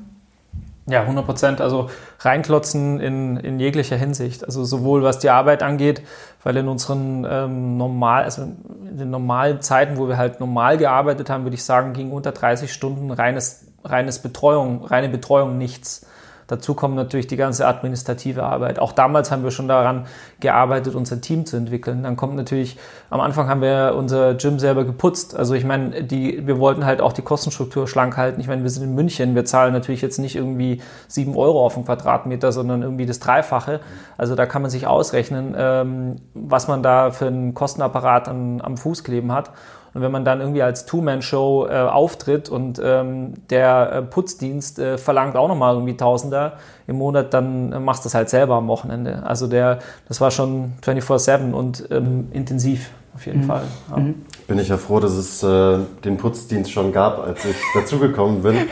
Ja, 0.87 1.01
100 1.01 1.25
Prozent. 1.25 1.61
Also 1.61 1.89
reinklotzen 2.21 3.01
in, 3.01 3.37
in 3.39 3.59
jeglicher 3.59 3.97
Hinsicht. 3.97 4.45
Also 4.45 4.65
sowohl 4.65 5.03
was 5.03 5.19
die 5.19 5.31
Arbeit 5.31 5.63
angeht, 5.63 6.03
weil 6.43 6.57
in 6.59 6.69
unseren 6.69 7.27
ähm, 7.29 7.77
normal, 7.79 8.25
also 8.25 8.43
in 8.43 8.99
den 8.99 9.11
normalen 9.11 9.63
Zeiten, 9.63 9.97
wo 9.97 10.09
wir 10.09 10.19
halt 10.19 10.41
normal 10.41 10.77
gearbeitet 10.77 11.31
haben, 11.31 11.45
würde 11.45 11.55
ich 11.55 11.65
sagen, 11.65 11.95
ging 11.95 12.13
unter 12.13 12.33
30 12.33 12.73
Stunden 12.73 13.11
reines, 13.11 13.67
reines 13.83 14.19
Betreuung, 14.19 14.85
reine 14.85 15.09
Betreuung 15.09 15.57
nichts. 15.57 16.07
Dazu 16.47 16.75
kommt 16.75 16.97
natürlich 16.97 17.27
die 17.27 17.37
ganze 17.37 17.67
administrative 17.67 18.43
Arbeit. 18.43 18.79
Auch 18.79 18.93
damals 18.93 19.31
haben 19.31 19.45
wir 19.45 19.51
schon 19.51 19.69
daran 19.69 20.07
gearbeitet, 20.41 20.95
unser 20.95 21.21
Team 21.21 21.47
zu 21.47 21.57
entwickeln. 21.57 22.03
Dann 22.03 22.17
kommt 22.17 22.37
natürlich, 22.37 22.77
am 23.11 23.21
Anfang 23.21 23.49
haben 23.49 23.63
wir 23.63 23.95
unser 23.97 24.35
Gym 24.35 24.59
selber 24.59 24.85
geputzt. 24.85 25.37
Also 25.37 25.55
ich 25.55 25.65
meine, 25.65 26.05
die, 26.05 26.47
wir 26.47 26.59
wollten 26.59 26.85
halt 26.85 27.01
auch 27.01 27.13
die 27.13 27.23
Kostenstruktur 27.23 27.89
schlank 27.89 28.17
halten. 28.17 28.41
Ich 28.41 28.49
meine, 28.49 28.63
wir 28.63 28.71
sind 28.71 28.85
in 28.85 28.95
München, 28.95 29.35
wir 29.35 29.45
zahlen 29.45 29.73
natürlich 29.73 30.03
jetzt 30.03 30.19
nicht 30.19 30.37
irgendwie 30.37 30.83
sieben 31.09 31.37
Euro 31.37 31.65
auf 31.65 31.75
den 31.75 31.85
Quadratmeter, 31.85 32.53
sondern 32.53 32.83
irgendwie 32.83 33.07
das 33.07 33.21
Dreifache. 33.21 33.81
Also 34.19 34.35
da 34.35 34.47
kann 34.47 34.63
man 34.63 34.71
sich 34.71 34.87
ausrechnen, 34.87 35.55
ähm, 35.57 36.17
was 36.35 36.69
man 36.69 36.83
da 36.83 37.11
für 37.11 37.27
einen 37.27 37.55
Kostenapparat 37.55 38.29
an, 38.29 38.61
am 38.61 38.77
Fuß 38.77 39.05
kleben 39.05 39.33
hat. 39.33 39.51
Und 39.95 40.03
wenn 40.03 40.11
man 40.11 40.25
dann 40.25 40.41
irgendwie 40.41 40.63
als 40.63 40.87
Two-Man-Show 40.87 41.69
äh, 41.69 41.73
auftritt 41.73 42.49
und 42.49 42.81
ähm, 42.83 43.35
der 43.49 43.93
äh, 43.93 44.03
Putzdienst 44.03 44.81
äh, 44.81 44.99
verlangt 44.99 45.37
auch 45.37 45.47
nochmal 45.47 45.75
irgendwie 45.75 45.97
Tausender 45.97 46.55
im 46.89 46.99
Monat, 46.99 47.33
dann 47.33 47.73
äh, 47.73 47.79
machst 47.79 48.05
du 48.05 48.07
das 48.07 48.15
halt 48.15 48.29
selber 48.29 48.57
am 48.57 48.67
Wochenende. 48.67 49.23
Also 49.25 49.47
der, 49.47 49.79
das 50.09 50.21
war 50.21 50.33
schon 50.33 50.73
24-7 50.83 51.53
und 51.53 51.89
ähm, 51.91 52.29
intensiv 52.33 52.91
auf 53.15 53.25
jeden 53.27 53.43
mhm. 53.43 53.47
Fall. 53.47 53.63
Ja. 53.91 53.97
Mhm. 53.99 54.27
Bin 54.49 54.59
ich 54.59 54.69
ja 54.69 54.77
froh, 54.77 54.99
dass 54.99 55.13
es 55.13 55.43
äh, 55.43 55.79
den 56.05 56.17
Putzdienst 56.17 56.73
schon 56.73 56.93
gab, 56.93 57.21
als 57.21 57.45
ich 57.45 57.57
dazugekommen 57.75 58.43
bin. 58.43 58.57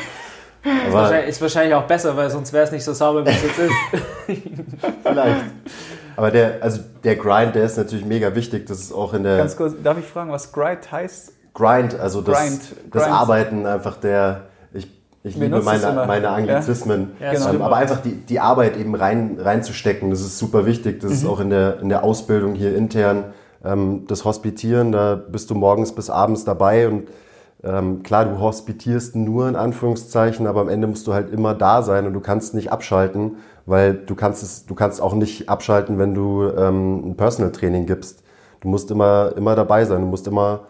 Aber 0.64 0.87
ist, 0.87 0.93
wahrscheinlich, 0.93 1.29
ist 1.29 1.43
wahrscheinlich 1.43 1.75
auch 1.75 1.87
besser, 1.87 2.17
weil 2.17 2.31
sonst 2.31 2.52
wäre 2.52 2.64
es 2.64 2.73
nicht 2.73 2.85
so 2.85 2.93
sauber, 2.93 3.25
wie 3.25 3.31
es 3.31 3.43
jetzt 3.43 3.59
ist. 3.59 3.73
Vielleicht. 5.02 5.45
Aber 6.16 6.31
der, 6.31 6.62
also 6.62 6.81
der 7.04 7.16
Grind, 7.16 7.54
der 7.54 7.64
ist 7.64 7.76
natürlich 7.76 8.04
mega 8.04 8.35
wichtig. 8.35 8.66
Das 8.66 8.81
ist 8.81 8.92
auch 8.92 9.14
in 9.14 9.23
der. 9.23 9.38
Ganz 9.38 9.57
kurz, 9.57 9.75
darf 9.83 9.99
ich 9.99 10.04
fragen, 10.04 10.31
was 10.31 10.52
Grind 10.52 10.90
heißt? 10.90 11.33
Grind, 11.54 11.99
also 11.99 12.21
das, 12.21 12.38
Grind, 12.38 12.61
das 12.90 13.02
Grind. 13.04 13.14
Arbeiten 13.14 13.66
einfach 13.66 13.97
der. 13.97 14.42
Ich, 14.73 14.88
ich 15.23 15.37
liebe 15.37 15.61
meine, 15.61 16.04
meine 16.07 16.28
Anglizismen. 16.31 17.12
Ja? 17.21 17.33
Ja, 17.33 17.50
genau. 17.50 17.64
Aber 17.64 17.76
einfach 17.76 18.00
die, 18.00 18.14
die 18.14 18.40
Arbeit 18.40 18.76
eben 18.76 18.95
rein, 18.95 19.38
reinzustecken, 19.38 20.11
das 20.11 20.21
ist 20.21 20.38
super 20.38 20.66
wichtig. 20.66 21.00
Das 21.00 21.11
mhm. 21.11 21.16
ist 21.16 21.26
auch 21.26 21.40
in 21.40 21.50
der, 21.50 21.81
in 21.81 21.88
der 21.88 22.04
Ausbildung 22.04 22.54
hier 22.54 22.75
intern. 22.75 23.33
Ähm, 23.64 24.07
das 24.09 24.25
Hospitieren, 24.25 24.92
da 24.92 25.14
bist 25.14 25.50
du 25.50 25.54
morgens 25.54 25.95
bis 25.95 26.11
abends 26.11 26.45
dabei 26.45 26.88
und 26.88 27.09
ähm, 27.64 28.02
klar, 28.02 28.25
du 28.25 28.38
hospitierst 28.38 29.16
nur 29.16 29.49
in 29.49 29.57
Anführungszeichen, 29.57 30.47
aber 30.47 30.61
am 30.61 30.69
Ende 30.69 30.87
musst 30.87 31.07
du 31.07 31.14
halt 31.14 31.31
immer 31.31 31.54
da 31.54 31.83
sein 31.83 32.07
und 32.07 32.12
du 32.12 32.21
kannst 32.21 32.54
nicht 32.54 32.73
abschalten 32.73 33.37
weil 33.66 33.95
du 33.95 34.14
kannst 34.14 34.42
es, 34.42 34.66
du 34.66 34.75
kannst 34.75 35.00
auch 35.00 35.14
nicht 35.14 35.49
abschalten, 35.49 35.99
wenn 35.99 36.14
du 36.14 36.50
ähm, 36.57 37.11
ein 37.11 37.16
Personal 37.16 37.52
Training 37.52 37.87
gibst. 37.87 38.23
Du 38.61 38.69
musst 38.69 38.90
immer, 38.90 39.33
immer 39.37 39.54
dabei 39.54 39.85
sein, 39.85 40.00
du 40.00 40.07
musst 40.07 40.26
immer, 40.26 40.61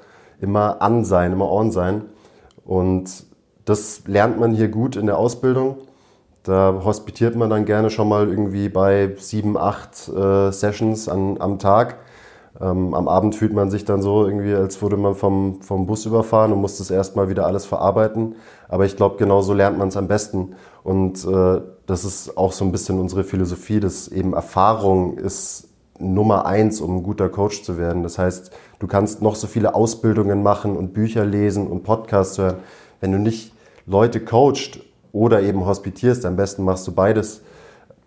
immer 0.41 0.81
an 0.81 1.05
sein, 1.05 1.33
immer 1.33 1.51
on 1.51 1.71
sein. 1.71 2.03
Und 2.65 3.25
das 3.65 4.03
lernt 4.07 4.39
man 4.39 4.53
hier 4.53 4.69
gut 4.69 4.97
in 4.97 5.07
der 5.07 5.19
Ausbildung. 5.19 5.77
Da 6.43 6.83
hospitiert 6.85 7.37
man 7.37 7.51
dann 7.51 7.65
gerne 7.65 7.91
schon 7.91 8.09
mal 8.09 8.29
irgendwie 8.29 8.69
bei 8.69 9.15
sieben, 9.19 9.57
acht 9.57 10.09
äh, 10.09 10.51
Sessions 10.51 11.09
an, 11.09 11.41
am 11.41 11.59
Tag. 11.59 11.99
Ähm, 12.61 12.95
am 12.95 13.09
Abend 13.09 13.35
fühlt 13.35 13.53
man 13.53 13.71
sich 13.71 13.85
dann 13.85 14.03
so 14.03 14.27
irgendwie, 14.27 14.55
als 14.55 14.81
würde 14.83 14.97
man 14.97 15.15
vom, 15.15 15.63
vom 15.63 15.87
Bus 15.87 16.05
überfahren 16.07 16.53
und 16.53 16.61
muss 16.61 16.79
das 16.79 16.91
erstmal 16.91 17.29
wieder 17.29 17.47
alles 17.47 17.65
verarbeiten. 17.65 18.35
Aber 18.69 18.85
ich 18.85 18.97
glaube, 18.97 19.17
genau 19.17 19.41
so 19.41 19.55
lernt 19.55 19.79
man 19.79 19.89
es 19.89 19.97
am 19.97 20.07
besten. 20.07 20.55
Und 20.85 21.25
äh, 21.25 21.61
das 21.87 22.05
ist 22.05 22.37
auch 22.37 22.53
so 22.53 22.65
ein 22.65 22.73
bisschen 22.73 23.01
unsere 23.01 23.25
Philosophie, 23.25 23.81
dass 23.81 24.09
eben 24.09 24.35
Erfahrung 24.35 25.17
ist 25.19 25.69
Nummer 25.99 26.47
eins, 26.47 26.81
um 26.81 26.97
ein 26.97 27.03
guter 27.03 27.29
Coach 27.29 27.63
zu 27.63 27.79
werden. 27.79 28.03
Das 28.03 28.19
heißt, 28.19 28.51
du 28.81 28.87
kannst 28.87 29.23
noch 29.23 29.35
so 29.35 29.47
viele 29.47 29.75
Ausbildungen 29.75 30.43
machen 30.43 30.77
und 30.77 30.93
Bücher 30.93 31.25
lesen 31.25 31.67
und 31.67 31.85
Podcasts 31.85 32.39
hören. 32.39 32.57
Wenn 33.01 33.13
du 33.13 33.19
nicht 33.19 33.53
Leute 33.87 34.21
coacht 34.21 34.81
oder 35.13 35.43
eben 35.43 35.65
hospitierst, 35.65 36.25
am 36.27 36.37
besten 36.37 36.65
machst 36.65 36.87
du 36.87 36.93
beides, 36.93 37.43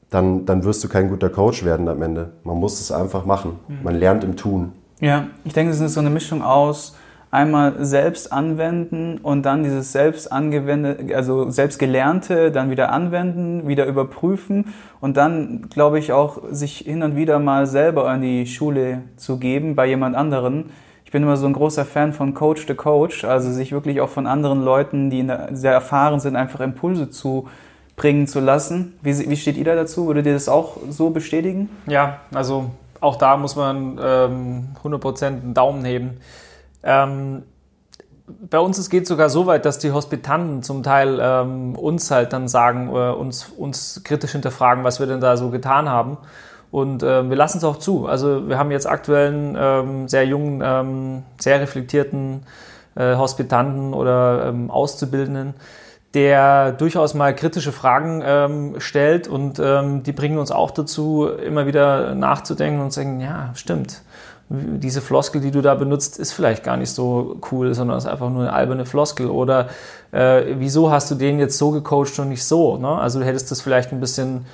dann, 0.09 0.45
dann 0.45 0.63
wirst 0.63 0.83
du 0.83 0.89
kein 0.89 1.09
guter 1.09 1.29
Coach 1.29 1.65
werden 1.65 1.87
am 1.87 2.01
Ende. 2.01 2.33
Man 2.43 2.57
muss 2.57 2.79
es 2.79 2.91
einfach 2.91 3.25
machen. 3.25 3.59
Mhm. 3.67 3.77
Man 3.83 3.95
lernt 3.95 4.23
im 4.23 4.35
Tun. 4.35 4.71
Ja, 4.99 5.27
ich 5.43 5.53
denke, 5.53 5.71
es 5.71 5.79
ist 5.79 5.93
so 5.93 5.99
eine 5.99 6.09
Mischung 6.09 6.41
aus 6.41 6.95
einmal 7.35 7.85
selbst 7.85 8.31
anwenden 8.31 9.19
und 9.21 9.45
dann 9.45 9.63
dieses 9.63 9.91
selbst 9.91 10.31
angewendete, 10.31 11.15
also 11.15 11.49
selbst 11.49 11.79
gelernte 11.79 12.49
dann 12.49 12.71
wieder 12.71 12.91
anwenden, 12.93 13.67
wieder 13.67 13.85
überprüfen 13.85 14.73
und 15.01 15.17
dann, 15.17 15.67
glaube 15.69 15.99
ich, 15.99 16.13
auch 16.13 16.43
sich 16.51 16.77
hin 16.77 17.03
und 17.03 17.17
wieder 17.17 17.39
mal 17.39 17.67
selber 17.67 18.11
in 18.13 18.21
die 18.21 18.47
Schule 18.47 19.03
zu 19.17 19.37
geben 19.37 19.75
bei 19.75 19.85
jemand 19.85 20.15
anderen. 20.15 20.69
Ich 21.03 21.11
bin 21.11 21.23
immer 21.23 21.35
so 21.35 21.45
ein 21.45 21.53
großer 21.53 21.83
Fan 21.83 22.13
von 22.13 22.33
Coach 22.33 22.65
to 22.65 22.73
Coach, 22.73 23.25
also 23.25 23.51
sich 23.51 23.73
wirklich 23.73 23.99
auch 23.99 24.09
von 24.09 24.27
anderen 24.27 24.63
Leuten, 24.63 25.09
die 25.09 25.27
sehr 25.51 25.73
erfahren 25.73 26.21
sind, 26.21 26.37
einfach 26.37 26.61
Impulse 26.61 27.09
zu 27.09 27.47
bringen 27.95 28.27
zu 28.27 28.39
lassen. 28.39 28.97
Wie, 29.01 29.29
wie 29.29 29.37
steht 29.37 29.57
ihr 29.57 29.63
da 29.63 29.75
dazu? 29.75 30.07
Würdet 30.07 30.25
ihr 30.25 30.33
das 30.33 30.49
auch 30.49 30.77
so 30.89 31.09
bestätigen? 31.09 31.69
Ja, 31.87 32.19
also 32.33 32.71
auch 32.99 33.15
da 33.15 33.37
muss 33.37 33.55
man 33.55 33.99
ähm, 34.01 34.69
100% 34.83 35.25
einen 35.25 35.53
Daumen 35.53 35.85
heben. 35.85 36.17
Ähm, 36.83 37.43
bei 38.27 38.59
uns 38.59 38.77
es 38.77 38.89
geht 38.89 39.05
sogar 39.05 39.29
so 39.29 39.45
weit, 39.45 39.65
dass 39.65 39.77
die 39.77 39.91
Hospitanten 39.91 40.63
zum 40.63 40.81
Teil 40.81 41.19
ähm, 41.21 41.75
uns 41.75 42.09
halt 42.09 42.33
dann 42.33 42.47
sagen, 42.47 42.89
äh, 42.89 43.11
uns, 43.11 43.49
uns 43.55 44.01
kritisch 44.03 44.31
hinterfragen, 44.31 44.83
was 44.83 44.99
wir 44.99 45.07
denn 45.07 45.21
da 45.21 45.37
so 45.37 45.49
getan 45.49 45.89
haben. 45.89 46.17
Und 46.71 47.03
äh, 47.03 47.29
wir 47.29 47.35
lassen 47.35 47.59
es 47.59 47.63
auch 47.63 47.77
zu. 47.77 48.07
Also 48.07 48.49
wir 48.49 48.57
haben 48.57 48.71
jetzt 48.71 48.87
aktuell 48.87 49.27
einen 49.27 49.55
ähm, 49.57 50.07
sehr 50.07 50.25
jungen, 50.25 50.61
ähm, 50.65 51.23
sehr 51.39 51.61
reflektierten 51.61 52.43
äh, 52.95 53.15
Hospitanten 53.15 53.93
oder 53.93 54.47
ähm, 54.47 54.71
Auszubildenden, 54.71 55.53
der 56.15 56.71
durchaus 56.71 57.13
mal 57.13 57.35
kritische 57.35 57.71
Fragen 57.71 58.23
ähm, 58.25 58.75
stellt 58.79 59.27
und 59.27 59.59
ähm, 59.59 60.01
die 60.01 60.13
bringen 60.13 60.39
uns 60.39 60.49
auch 60.49 60.71
dazu, 60.71 61.27
immer 61.27 61.67
wieder 61.67 62.15
nachzudenken 62.15 62.81
und 62.81 62.91
zu 62.91 63.01
sagen, 63.01 63.19
ja, 63.19 63.51
stimmt 63.53 64.01
diese 64.47 65.01
Floskel, 65.01 65.41
die 65.41 65.49
du 65.49 65.61
da 65.61 65.73
benutzt, 65.73 66.19
ist 66.19 66.33
vielleicht 66.33 66.63
gar 66.63 66.77
nicht 66.77 66.91
so 66.91 67.37
cool, 67.51 67.73
sondern 67.73 67.97
ist 67.97 68.05
einfach 68.05 68.29
nur 68.29 68.43
eine 68.43 68.53
alberne 68.53 68.85
Floskel. 68.85 69.27
Oder 69.27 69.69
äh, 70.11 70.43
wieso 70.57 70.91
hast 70.91 71.09
du 71.09 71.15
den 71.15 71.39
jetzt 71.39 71.57
so 71.57 71.71
gecoacht 71.71 72.19
und 72.19 72.29
nicht 72.29 72.43
so? 72.43 72.77
Ne? 72.77 72.89
Also 72.89 73.19
du 73.19 73.25
hättest 73.25 73.49
das 73.49 73.61
vielleicht 73.61 73.91
ein 73.91 73.99
bisschen, 73.99 74.45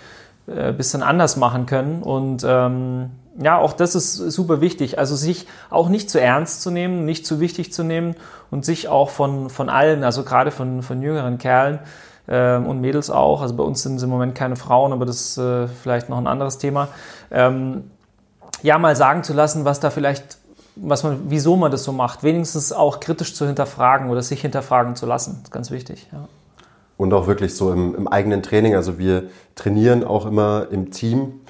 äh, 0.55 0.73
bisschen 0.73 1.03
anders 1.03 1.37
machen 1.37 1.65
können. 1.65 2.03
Und 2.03 2.45
ähm, 2.47 3.11
ja, 3.41 3.57
auch 3.57 3.73
das 3.73 3.95
ist 3.95 4.15
super 4.15 4.61
wichtig. 4.61 4.99
Also 4.99 5.15
sich 5.15 5.47
auch 5.69 5.89
nicht 5.89 6.09
zu 6.09 6.19
ernst 6.19 6.61
zu 6.61 6.71
nehmen, 6.71 7.05
nicht 7.05 7.25
zu 7.25 7.39
wichtig 7.39 7.73
zu 7.73 7.83
nehmen 7.83 8.15
und 8.49 8.65
sich 8.65 8.87
auch 8.87 9.09
von, 9.09 9.49
von 9.49 9.69
allen, 9.69 10.03
also 10.03 10.23
gerade 10.23 10.51
von, 10.51 10.83
von 10.83 11.01
jüngeren 11.01 11.37
Kerlen, 11.37 11.79
ähm, 12.27 12.65
und 12.65 12.81
Mädels 12.81 13.09
auch. 13.09 13.41
Also 13.41 13.55
bei 13.55 13.63
uns 13.63 13.83
sind 13.83 13.97
es 13.97 14.03
im 14.03 14.09
Moment 14.09 14.35
keine 14.35 14.55
Frauen, 14.55 14.93
aber 14.93 15.05
das 15.05 15.21
ist 15.21 15.37
äh, 15.37 15.67
vielleicht 15.67 16.09
noch 16.09 16.17
ein 16.17 16.27
anderes 16.27 16.57
Thema. 16.57 16.87
Ähm, 17.29 17.91
ja 18.61 18.77
mal 18.77 18.95
sagen 18.95 19.23
zu 19.23 19.33
lassen, 19.33 19.65
was 19.65 19.79
da 19.79 19.89
vielleicht, 19.89 20.37
was 20.75 21.03
man, 21.03 21.23
wieso 21.25 21.55
man 21.55 21.71
das 21.71 21.83
so 21.83 21.91
macht. 21.91 22.23
Wenigstens 22.23 22.71
auch 22.71 22.99
kritisch 22.99 23.35
zu 23.35 23.45
hinterfragen 23.45 24.09
oder 24.09 24.21
sich 24.21 24.41
hinterfragen 24.41 24.95
zu 24.95 25.05
lassen. 25.05 25.39
Das 25.41 25.43
ist 25.45 25.51
ganz 25.51 25.71
wichtig. 25.71 26.07
Ja. 26.11 26.27
Und 27.01 27.13
auch 27.13 27.25
wirklich 27.25 27.55
so 27.55 27.73
im, 27.73 27.95
im 27.95 28.07
eigenen 28.07 28.43
Training. 28.43 28.75
Also 28.75 28.99
wir 28.99 29.23
trainieren 29.55 30.03
auch 30.03 30.27
immer 30.27 30.67
im 30.69 30.91
Team 30.91 31.41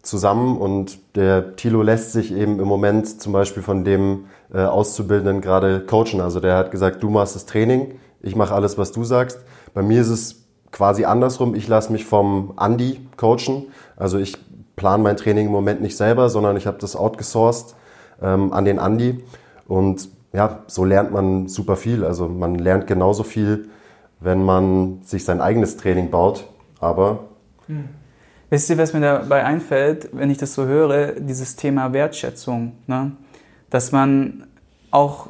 zusammen 0.00 0.58
und 0.58 1.16
der 1.16 1.56
Tilo 1.56 1.82
lässt 1.82 2.12
sich 2.12 2.32
eben 2.32 2.60
im 2.60 2.68
Moment 2.68 3.20
zum 3.20 3.32
Beispiel 3.32 3.64
von 3.64 3.82
dem 3.82 4.26
äh, 4.54 4.60
Auszubildenden 4.60 5.40
gerade 5.40 5.80
coachen. 5.80 6.20
Also 6.20 6.38
der 6.38 6.56
hat 6.56 6.70
gesagt, 6.70 7.02
du 7.02 7.10
machst 7.10 7.34
das 7.34 7.46
Training, 7.46 7.98
ich 8.20 8.36
mache 8.36 8.54
alles, 8.54 8.78
was 8.78 8.92
du 8.92 9.02
sagst. 9.02 9.40
Bei 9.74 9.82
mir 9.82 10.00
ist 10.00 10.08
es 10.08 10.44
quasi 10.70 11.04
andersrum. 11.04 11.56
Ich 11.56 11.66
lasse 11.66 11.90
mich 11.90 12.04
vom 12.04 12.52
Andi 12.54 13.00
coachen. 13.16 13.66
Also 13.96 14.18
ich 14.18 14.38
plane 14.76 15.02
mein 15.02 15.16
Training 15.16 15.46
im 15.46 15.52
Moment 15.52 15.80
nicht 15.80 15.96
selber, 15.96 16.30
sondern 16.30 16.56
ich 16.56 16.68
habe 16.68 16.78
das 16.78 16.94
outgesourced 16.94 17.74
ähm, 18.22 18.52
an 18.52 18.64
den 18.64 18.78
Andi. 18.78 19.24
Und 19.66 20.10
ja, 20.32 20.60
so 20.68 20.84
lernt 20.84 21.10
man 21.10 21.48
super 21.48 21.74
viel. 21.74 22.04
Also 22.04 22.28
man 22.28 22.54
lernt 22.54 22.86
genauso 22.86 23.24
viel, 23.24 23.68
wenn 24.26 24.44
man 24.44 24.98
sich 25.02 25.24
sein 25.24 25.40
eigenes 25.40 25.78
Training 25.78 26.10
baut. 26.10 26.46
Aber 26.78 27.20
hm. 27.66 27.88
Wisst 28.48 28.70
ihr, 28.70 28.78
was 28.78 28.92
mir 28.92 29.00
dabei 29.00 29.44
einfällt, 29.44 30.10
wenn 30.12 30.30
ich 30.30 30.38
das 30.38 30.54
so 30.54 30.66
höre, 30.66 31.12
dieses 31.12 31.56
Thema 31.56 31.92
Wertschätzung. 31.92 32.74
Ne? 32.86 33.12
Dass 33.70 33.90
man 33.90 34.46
auch, 34.92 35.28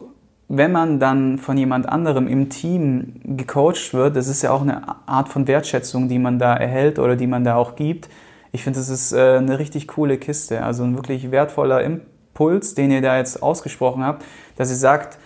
wenn 0.49 0.71
man 0.71 1.01
dann 1.01 1.39
von 1.39 1.57
jemand 1.57 1.89
anderem 1.89 2.29
im 2.29 2.51
Team 2.51 3.21
gecoacht 3.25 3.95
wird, 3.95 4.17
das 4.17 4.29
ist 4.29 4.43
ja 4.43 4.51
auch 4.51 4.61
eine 4.61 4.83
Art 5.09 5.31
von 5.31 5.47
Wertschätzung, 5.47 6.11
die 6.11 6.19
man 6.19 6.39
da 6.39 6.55
erhält 6.55 6.99
oder 6.99 7.17
die 7.17 7.27
man 7.27 7.43
da 7.43 7.57
auch 7.57 7.75
gibt, 7.75 8.11
ich 8.53 8.63
finde, 8.63 8.79
das 8.79 8.89
ist 8.89 9.13
äh, 9.13 9.37
eine 9.37 9.59
richtig 9.59 9.87
coole 9.87 10.17
Kiste. 10.19 10.63
Also 10.63 10.85
ein 10.85 10.95
wirklich 10.95 11.31
wertvoller 11.31 11.83
Impuls, 11.83 12.75
den 12.75 12.91
ihr 12.91 13.03
da 13.03 13.19
jetzt 13.19 13.43
ausgesprochen 13.43 14.03
habt, 14.03 14.25
dass 14.57 14.71
ihr 14.71 14.77
sagt, 14.77 15.19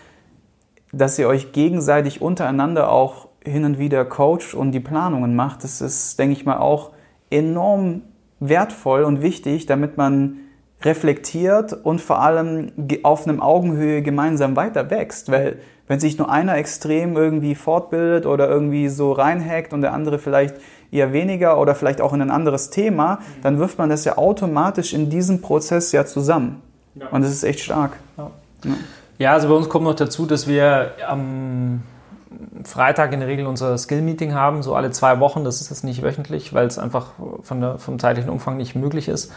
dass 0.92 1.18
ihr 1.18 1.28
euch 1.28 1.52
gegenseitig 1.52 2.22
untereinander 2.22 2.90
auch 2.90 3.28
hin 3.44 3.64
und 3.64 3.78
wieder 3.78 4.04
coacht 4.04 4.54
und 4.54 4.72
die 4.72 4.80
Planungen 4.80 5.34
macht. 5.34 5.64
Das 5.64 5.80
ist, 5.80 6.18
denke 6.18 6.32
ich 6.32 6.44
mal, 6.44 6.58
auch 6.58 6.90
enorm 7.30 8.02
wertvoll 8.38 9.04
und 9.04 9.22
wichtig, 9.22 9.66
damit 9.66 9.96
man 9.96 10.38
reflektiert 10.82 11.72
und 11.72 12.00
vor 12.00 12.20
allem 12.20 12.72
auf 13.02 13.26
einem 13.26 13.40
Augenhöhe 13.40 14.02
gemeinsam 14.02 14.56
weiter 14.56 14.90
wächst. 14.90 15.30
Weil 15.30 15.58
wenn 15.86 16.00
sich 16.00 16.16
nur 16.18 16.30
einer 16.30 16.56
extrem 16.56 17.16
irgendwie 17.16 17.54
fortbildet 17.54 18.24
oder 18.24 18.48
irgendwie 18.48 18.88
so 18.88 19.12
reinhackt 19.12 19.72
und 19.72 19.82
der 19.82 19.92
andere 19.92 20.18
vielleicht 20.18 20.54
eher 20.90 21.12
weniger 21.12 21.58
oder 21.58 21.74
vielleicht 21.74 22.00
auch 22.00 22.12
in 22.12 22.22
ein 22.22 22.30
anderes 22.30 22.70
Thema, 22.70 23.20
dann 23.42 23.58
wirft 23.58 23.78
man 23.78 23.90
das 23.90 24.04
ja 24.04 24.16
automatisch 24.16 24.94
in 24.94 25.10
diesem 25.10 25.40
Prozess 25.40 25.92
ja 25.92 26.06
zusammen. 26.06 26.62
Ja. 26.94 27.08
Und 27.08 27.22
das 27.22 27.30
ist 27.30 27.44
echt 27.44 27.60
stark. 27.60 27.92
Ja. 28.16 28.30
ja. 29.18 29.32
also 29.32 29.48
bei 29.48 29.54
uns 29.54 29.68
kommt 29.68 29.84
noch 29.84 29.94
dazu, 29.94 30.26
dass 30.26 30.48
wir 30.48 30.92
am 31.06 31.82
Freitag 32.64 33.12
in 33.12 33.20
der 33.20 33.28
Regel 33.28 33.46
unser 33.46 33.76
Skill-Meeting 33.76 34.34
haben, 34.34 34.62
so 34.62 34.74
alle 34.74 34.90
zwei 34.90 35.20
Wochen. 35.20 35.44
Das 35.44 35.60
ist 35.60 35.70
jetzt 35.70 35.84
nicht 35.84 36.02
wöchentlich, 36.02 36.52
weil 36.52 36.66
es 36.66 36.78
einfach 36.78 37.08
von 37.42 37.60
der, 37.60 37.78
vom 37.78 37.98
zeitlichen 37.98 38.30
Umfang 38.30 38.56
nicht 38.56 38.74
möglich 38.74 39.08
ist. 39.08 39.32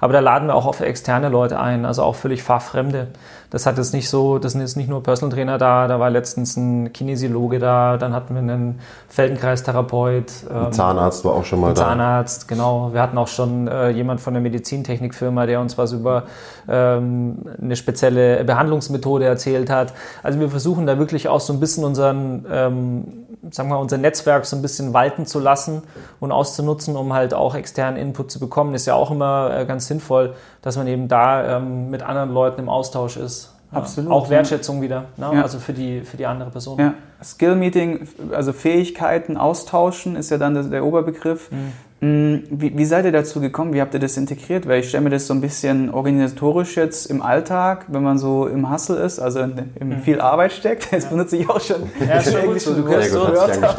Aber 0.00 0.12
da 0.12 0.20
laden 0.20 0.48
wir 0.48 0.54
auch 0.54 0.66
auf 0.66 0.80
externe 0.80 1.28
Leute 1.28 1.58
ein, 1.58 1.84
also 1.84 2.02
auch 2.02 2.14
völlig 2.14 2.42
Fachfremde. 2.42 3.08
Das 3.50 3.64
hat 3.64 3.78
jetzt 3.78 3.94
nicht 3.94 4.10
so, 4.10 4.38
das 4.38 4.52
sind 4.52 4.60
jetzt 4.60 4.76
nicht 4.76 4.90
nur 4.90 5.02
Personal 5.02 5.34
Trainer 5.34 5.56
da, 5.56 5.88
da 5.88 5.98
war 5.98 6.10
letztens 6.10 6.56
ein 6.56 6.92
Kinesiologe 6.92 7.58
da, 7.58 7.96
dann 7.96 8.12
hatten 8.12 8.34
wir 8.34 8.42
einen 8.42 8.78
Feldenkreistherapeut. 9.08 10.30
Ähm, 10.50 10.72
Zahnarzt 10.72 11.24
war 11.24 11.32
auch 11.32 11.44
schon 11.44 11.60
mal 11.60 11.72
da. 11.72 11.82
Zahnarzt, 11.82 12.46
genau. 12.46 12.92
Wir 12.92 13.00
hatten 13.00 13.16
auch 13.16 13.28
schon 13.28 13.66
äh, 13.66 13.88
jemand 13.88 14.20
von 14.20 14.34
der 14.34 14.42
Medizintechnikfirma, 14.42 15.46
der 15.46 15.60
uns 15.60 15.78
was 15.78 15.92
über 15.92 16.24
ähm, 16.68 17.38
eine 17.60 17.74
spezielle 17.74 18.44
Behandlungsmethode 18.44 19.24
erzählt 19.24 19.70
hat. 19.70 19.94
Also 20.22 20.38
wir 20.38 20.50
versuchen 20.50 20.86
da 20.86 20.98
wirklich 20.98 21.28
auch 21.28 21.40
so 21.40 21.54
ein 21.54 21.60
bisschen 21.60 21.84
unseren 21.84 22.44
ähm, 22.68 23.26
sagen 23.50 23.68
wir, 23.68 23.78
unser 23.78 23.98
Netzwerk 23.98 24.46
so 24.46 24.56
ein 24.56 24.62
bisschen 24.62 24.92
walten 24.92 25.26
zu 25.26 25.40
lassen 25.40 25.82
und 26.20 26.32
auszunutzen, 26.32 26.96
um 26.96 27.12
halt 27.12 27.34
auch 27.34 27.54
externen 27.54 28.00
Input 28.00 28.30
zu 28.30 28.38
bekommen, 28.38 28.74
ist 28.74 28.86
ja 28.86 28.94
auch 28.94 29.10
immer 29.10 29.50
äh, 29.56 29.66
ganz 29.66 29.86
sinnvoll, 29.86 30.34
dass 30.62 30.76
man 30.76 30.86
eben 30.86 31.08
da 31.08 31.56
ähm, 31.56 31.90
mit 31.90 32.02
anderen 32.02 32.32
Leuten 32.32 32.60
im 32.60 32.68
Austausch 32.68 33.16
ist. 33.16 33.54
Absolut. 33.70 34.10
Auch 34.10 34.30
Wertschätzung 34.30 34.80
wieder, 34.80 35.06
ne? 35.18 35.30
ja. 35.34 35.42
also 35.42 35.58
für 35.58 35.74
die, 35.74 36.00
für 36.00 36.16
die 36.16 36.24
andere 36.24 36.50
Person. 36.50 36.78
Ja. 36.78 36.94
Skill 37.22 37.54
Meeting, 37.54 38.08
also 38.32 38.54
Fähigkeiten 38.54 39.36
austauschen, 39.36 40.16
ist 40.16 40.30
ja 40.30 40.38
dann 40.38 40.54
der, 40.54 40.62
der 40.64 40.84
Oberbegriff. 40.84 41.50
Mhm. 41.50 41.72
Mm, 42.00 42.36
wie, 42.50 42.78
wie, 42.78 42.84
seid 42.84 43.06
ihr 43.06 43.12
dazu 43.12 43.40
gekommen? 43.40 43.72
Wie 43.72 43.80
habt 43.80 43.92
ihr 43.92 43.98
das 43.98 44.16
integriert? 44.16 44.68
Weil 44.68 44.80
ich 44.80 44.88
stelle 44.88 45.02
mir 45.02 45.10
das 45.10 45.26
so 45.26 45.34
ein 45.34 45.40
bisschen 45.40 45.90
organisatorisch 45.90 46.76
jetzt 46.76 47.06
im 47.06 47.22
Alltag, 47.22 47.86
wenn 47.88 48.04
man 48.04 48.18
so 48.18 48.46
im 48.46 48.70
Hustle 48.70 48.96
ist, 48.98 49.18
also 49.18 49.40
in, 49.40 49.72
in 49.80 49.88
mhm. 49.88 50.00
viel 50.00 50.20
Arbeit 50.20 50.52
steckt. 50.52 50.92
Das 50.92 51.04
ja. 51.04 51.10
benutze 51.10 51.36
ich 51.36 51.50
auch 51.50 51.60
schon. 51.60 51.90
Ja, 52.06 52.22
schon 52.22 52.42
gut, 52.46 52.60
so, 52.60 52.74
du 52.74 52.84
gut, 52.84 53.02
so 53.04 53.26
gehört 53.26 53.78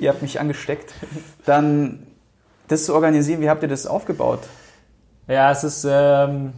Ihr 0.00 0.08
habt 0.08 0.22
mich 0.22 0.38
angesteckt. 0.38 0.94
Dann 1.44 2.06
das 2.68 2.84
zu 2.84 2.94
organisieren, 2.94 3.40
wie 3.40 3.50
habt 3.50 3.62
ihr 3.62 3.68
das 3.68 3.86
aufgebaut? 3.86 4.40
Ja, 5.26 5.50
es 5.50 5.64
ist, 5.64 5.84
ähm, 5.88 6.52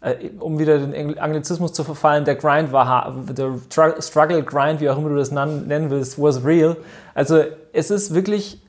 äh, 0.00 0.28
um 0.38 0.60
wieder 0.60 0.78
den 0.78 1.18
Anglizismus 1.18 1.72
zu 1.72 1.82
verfallen, 1.82 2.24
der 2.24 2.36
Grind 2.36 2.70
war, 2.70 3.16
der 3.36 3.54
Struggle 4.00 4.44
Grind, 4.44 4.80
wie 4.80 4.88
auch 4.90 4.98
immer 4.98 5.08
du 5.08 5.16
das 5.16 5.32
nennen 5.32 5.90
willst, 5.90 6.22
was 6.22 6.44
real. 6.44 6.76
Also 7.14 7.42
es 7.72 7.90
ist 7.90 8.14
wirklich 8.14 8.60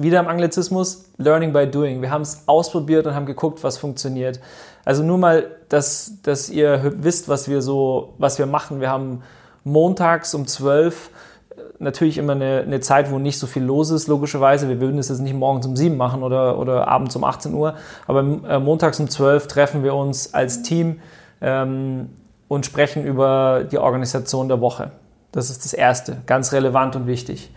wieder 0.00 0.20
im 0.20 0.28
Anglizismus, 0.28 1.10
Learning 1.18 1.52
by 1.52 1.66
Doing. 1.66 2.02
Wir 2.02 2.10
haben 2.10 2.22
es 2.22 2.42
ausprobiert 2.46 3.06
und 3.06 3.14
haben 3.14 3.26
geguckt, 3.26 3.62
was 3.64 3.78
funktioniert. 3.78 4.40
Also 4.84 5.02
nur 5.02 5.18
mal, 5.18 5.46
dass, 5.68 6.12
dass 6.22 6.48
ihr 6.48 6.92
wisst, 6.96 7.28
was 7.28 7.48
wir 7.48 7.62
so, 7.62 8.14
was 8.18 8.38
wir 8.38 8.46
machen. 8.46 8.80
Wir 8.80 8.90
haben 8.90 9.22
montags 9.64 10.34
um 10.34 10.46
12 10.46 11.10
äh, 11.50 11.60
natürlich 11.78 12.18
immer 12.18 12.32
eine, 12.32 12.62
eine 12.66 12.80
Zeit, 12.80 13.10
wo 13.10 13.18
nicht 13.18 13.38
so 13.38 13.46
viel 13.46 13.62
los 13.62 13.90
ist, 13.90 14.08
logischerweise. 14.08 14.68
Wir 14.68 14.80
würden 14.80 14.98
es 14.98 15.08
jetzt 15.08 15.20
nicht 15.20 15.34
morgens 15.34 15.66
um 15.66 15.76
7 15.76 15.96
machen 15.96 16.22
oder, 16.22 16.58
oder 16.58 16.88
abends 16.88 17.14
um 17.14 17.24
18 17.24 17.54
Uhr, 17.54 17.74
aber 18.06 18.20
äh, 18.20 18.58
montags 18.58 18.98
um 18.98 19.08
12 19.08 19.46
treffen 19.46 19.84
wir 19.84 19.94
uns 19.94 20.34
als 20.34 20.62
Team 20.62 21.00
ähm, 21.40 22.08
und 22.48 22.66
sprechen 22.66 23.04
über 23.04 23.64
die 23.70 23.78
Organisation 23.78 24.48
der 24.48 24.60
Woche. 24.60 24.90
Das 25.30 25.48
ist 25.48 25.64
das 25.64 25.72
Erste, 25.72 26.18
ganz 26.26 26.52
relevant 26.52 26.96
und 26.96 27.06
wichtig. 27.06 27.50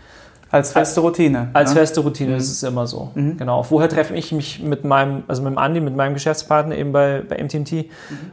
Als 0.51 0.71
feste 0.71 1.01
Routine. 1.01 1.49
Als 1.53 1.71
ne? 1.73 1.79
feste 1.79 2.01
Routine 2.01 2.31
mhm. 2.31 2.37
ist 2.37 2.51
es 2.51 2.63
immer 2.63 2.87
so. 2.87 3.11
Mhm. 3.15 3.37
Genau. 3.37 3.63
Vorher 3.63 3.89
treffe 3.89 4.15
ich 4.15 4.31
mich 4.31 4.61
mit 4.61 4.83
meinem, 4.83 5.23
also 5.27 5.41
mit 5.41 5.51
dem 5.51 5.57
Andi, 5.57 5.81
mit 5.81 5.95
meinem 5.95 6.13
Geschäftspartner 6.13 6.75
eben 6.77 6.91
bei, 6.91 7.23
bei 7.27 7.43
MTMT 7.43 7.71
mhm. 7.71 7.87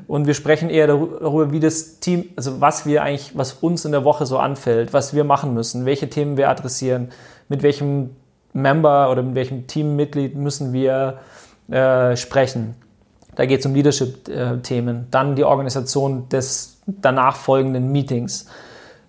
und 0.06 0.26
wir 0.26 0.34
sprechen 0.34 0.70
eher 0.70 0.86
darüber, 0.86 1.50
wie 1.50 1.60
das 1.60 2.00
Team, 2.00 2.26
also 2.36 2.60
was 2.60 2.86
wir 2.86 3.02
eigentlich, 3.02 3.36
was 3.36 3.54
uns 3.54 3.84
in 3.84 3.92
der 3.92 4.04
Woche 4.04 4.26
so 4.26 4.38
anfällt, 4.38 4.92
was 4.92 5.14
wir 5.14 5.24
machen 5.24 5.54
müssen, 5.54 5.86
welche 5.86 6.08
Themen 6.08 6.36
wir 6.36 6.48
adressieren, 6.48 7.08
mit 7.48 7.62
welchem 7.62 8.10
Member 8.52 9.10
oder 9.10 9.22
mit 9.22 9.34
welchem 9.34 9.66
Teammitglied 9.66 10.36
müssen 10.36 10.72
wir 10.72 11.18
äh, 11.70 12.16
sprechen. 12.16 12.74
Da 13.34 13.46
geht 13.46 13.60
es 13.60 13.66
um 13.66 13.74
Leadership-Themen. 13.74 15.06
Dann 15.10 15.36
die 15.36 15.44
Organisation 15.44 16.28
des 16.28 16.76
danach 16.86 17.36
folgenden 17.36 17.90
Meetings 17.90 18.46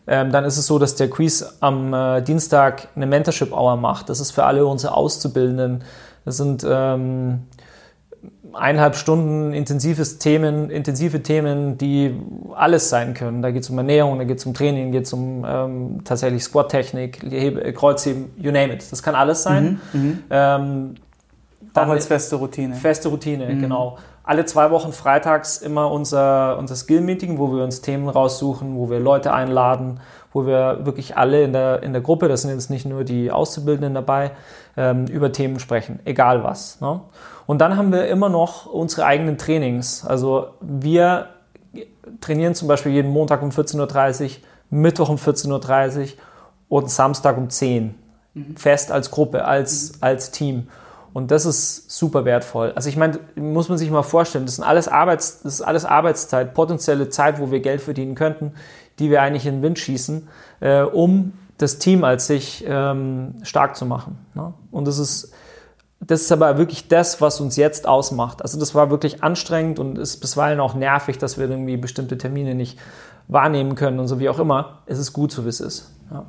ähm, 0.08 0.32
dann 0.32 0.44
ist 0.44 0.58
es 0.58 0.68
so, 0.68 0.80
dass 0.80 0.96
der 0.96 1.10
Quiz 1.10 1.58
am 1.60 1.94
äh, 1.94 2.22
Dienstag 2.22 2.90
eine 2.96 3.06
Mentorship 3.06 3.52
Hour 3.54 3.78
macht. 3.78 4.10
Das 4.10 4.20
ist 4.20 4.32
für 4.32 4.44
alle 4.44 4.66
unsere 4.66 4.96
Auszubildenden. 4.96 5.84
Das 6.26 6.38
sind 6.38 6.66
ähm, 6.68 7.44
eineinhalb 8.54 8.96
Stunden 8.96 9.54
intensives 9.54 10.20
Themen, 10.20 10.70
intensive 10.70 11.24
Themen, 11.24 11.78
die 11.78 12.16
alles 12.54 12.90
sein 12.90 13.14
können. 13.14 13.42
Da 13.42 13.52
geht 13.52 13.64
es 13.64 13.70
um 13.70 13.78
Ernährung, 13.78 14.18
da 14.20 14.26
geht 14.26 14.38
es 14.38 14.46
um 14.46 14.54
Training, 14.54 14.92
geht 14.92 15.06
es 15.06 15.14
um 15.14 15.46
ähm, 15.48 16.04
tatsächlich 16.04 16.44
Squat-Technik, 16.44 17.76
Kreuzheben, 17.76 18.32
you 18.38 18.52
name 18.52 18.74
it. 18.74 18.92
Das 18.92 19.02
kann 19.02 19.16
alles 19.16 19.44
sein. 19.44 19.80
Mhm, 19.94 20.00
mhm. 20.00 20.20
ähm, 20.30 20.96
Auch 21.74 21.88
als 21.88 22.08
feste 22.08 22.36
Routine. 22.36 22.76
Feste 22.76 23.10
Routine, 23.10 23.48
mhm. 23.48 23.62
genau 23.62 23.98
alle 24.24 24.46
zwei 24.46 24.72
Wochen 24.72 24.94
freitags 24.94 25.58
immer 25.58 25.92
unser, 25.92 26.58
unser 26.58 26.76
Skill-Meeting, 26.76 27.38
wo 27.38 27.54
wir 27.54 27.64
uns 27.64 27.82
Themen 27.82 28.08
raussuchen, 28.08 28.78
wo 28.78 28.90
wir 28.90 29.00
Leute 29.00 29.34
einladen, 29.34 30.00
wo 30.32 30.46
wir 30.46 30.86
wirklich 30.86 31.18
alle 31.18 31.44
in 31.44 31.54
der, 31.54 31.84
in 31.84 31.94
der 31.94 32.02
Gruppe, 32.02 32.30
das 32.30 32.42
sind 32.42 32.52
jetzt 32.52 32.70
nicht 32.70 32.86
nur 32.86 33.04
die 33.04 33.32
Auszubildenden 33.32 33.94
dabei, 33.94 34.32
ähm, 34.78 35.06
über 35.08 35.32
Themen 35.32 35.60
sprechen, 35.60 36.00
egal 36.06 36.44
was. 36.44 36.80
Ne? 36.80 37.02
Und 37.46 37.60
dann 37.60 37.76
haben 37.76 37.92
wir 37.92 38.08
immer 38.08 38.30
noch 38.30 38.66
unsere 38.66 39.06
eigenen 39.06 39.38
Trainings. 39.38 40.06
Also 40.06 40.48
wir 40.62 41.28
trainieren 42.22 42.56
zum 42.56 42.68
Beispiel 42.68 42.94
jeden 42.94 43.12
Montag 43.12 43.42
um 43.42 43.50
14.30 43.50 44.24
Uhr, 44.24 44.30
Mittwoch 44.70 45.10
um 45.10 45.18
14.30 45.18 46.00
Uhr 46.00 46.08
und 46.70 46.90
Samstag 46.90 47.38
um 47.38 47.50
10 47.50 47.84
Uhr. 47.84 47.90
Mhm. 48.34 48.58
Fest 48.58 48.92
als 48.92 49.12
Gruppe, 49.12 49.46
als, 49.46 49.94
mhm. 49.94 49.98
als 50.02 50.32
Team. 50.32 50.68
Und 51.14 51.30
das 51.30 51.46
ist 51.46 51.92
super 51.92 52.26
wertvoll. 52.26 52.74
Also 52.76 52.90
ich 52.90 52.98
meine, 52.98 53.20
muss 53.36 53.70
man 53.70 53.78
sich 53.78 53.90
mal 53.92 54.02
vorstellen, 54.02 54.46
das, 54.46 54.56
sind 54.56 54.64
alles 54.64 54.88
Arbeits, 54.88 55.44
das 55.44 55.56
ist 55.56 55.62
alles 55.62 55.86
Arbeitszeit, 55.86 56.56
potenzielle 56.56 57.10
Zeit, 57.10 57.40
wo 57.40 57.52
wir 57.52 57.60
Geld 57.60 57.82
verdienen 57.82 58.16
könnten, 58.16 58.54
die 59.00 59.12
wir 59.12 59.22
eigentlich 59.22 59.46
in 59.46 59.56
den 59.56 59.62
Wind 59.62 59.80
schießen, 59.80 60.28
äh, 60.60 60.82
um 60.82 61.34
das 61.60 61.78
Team 61.78 62.04
als 62.04 62.26
sich 62.28 62.66
ähm, 62.68 63.36
stark 63.44 63.76
zu 63.76 63.86
machen. 63.86 64.18
Ne? 64.34 64.54
Und 64.72 64.88
das 64.88 64.98
ist, 64.98 65.32
das 66.00 66.22
ist 66.22 66.32
aber 66.32 66.58
wirklich 66.58 66.88
das, 66.88 67.22
was 67.22 67.40
uns 67.40 67.58
jetzt 67.58 67.88
ausmacht. 67.88 68.42
Also 68.42 68.60
das 68.60 68.74
war 68.74 68.90
wirklich 68.90 69.24
anstrengend 69.24 69.78
und 69.78 70.00
ist 70.00 70.18
bisweilen 70.18 70.60
auch 70.60 70.74
nervig, 70.74 71.20
dass 71.20 71.38
wir 71.38 71.48
irgendwie 71.48 71.78
bestimmte 71.78 72.18
Termine 72.18 72.56
nicht 72.56 72.80
wahrnehmen 73.28 73.76
können 73.76 74.00
und 74.00 74.08
so 74.08 74.20
wie 74.20 74.30
auch 74.30 74.40
immer. 74.40 74.80
Es 74.88 74.98
ist 74.98 75.14
gut, 75.14 75.32
so 75.32 75.46
wie 75.46 75.50
es 75.50 75.60
ist. 75.60 75.92
Ja. 76.12 76.26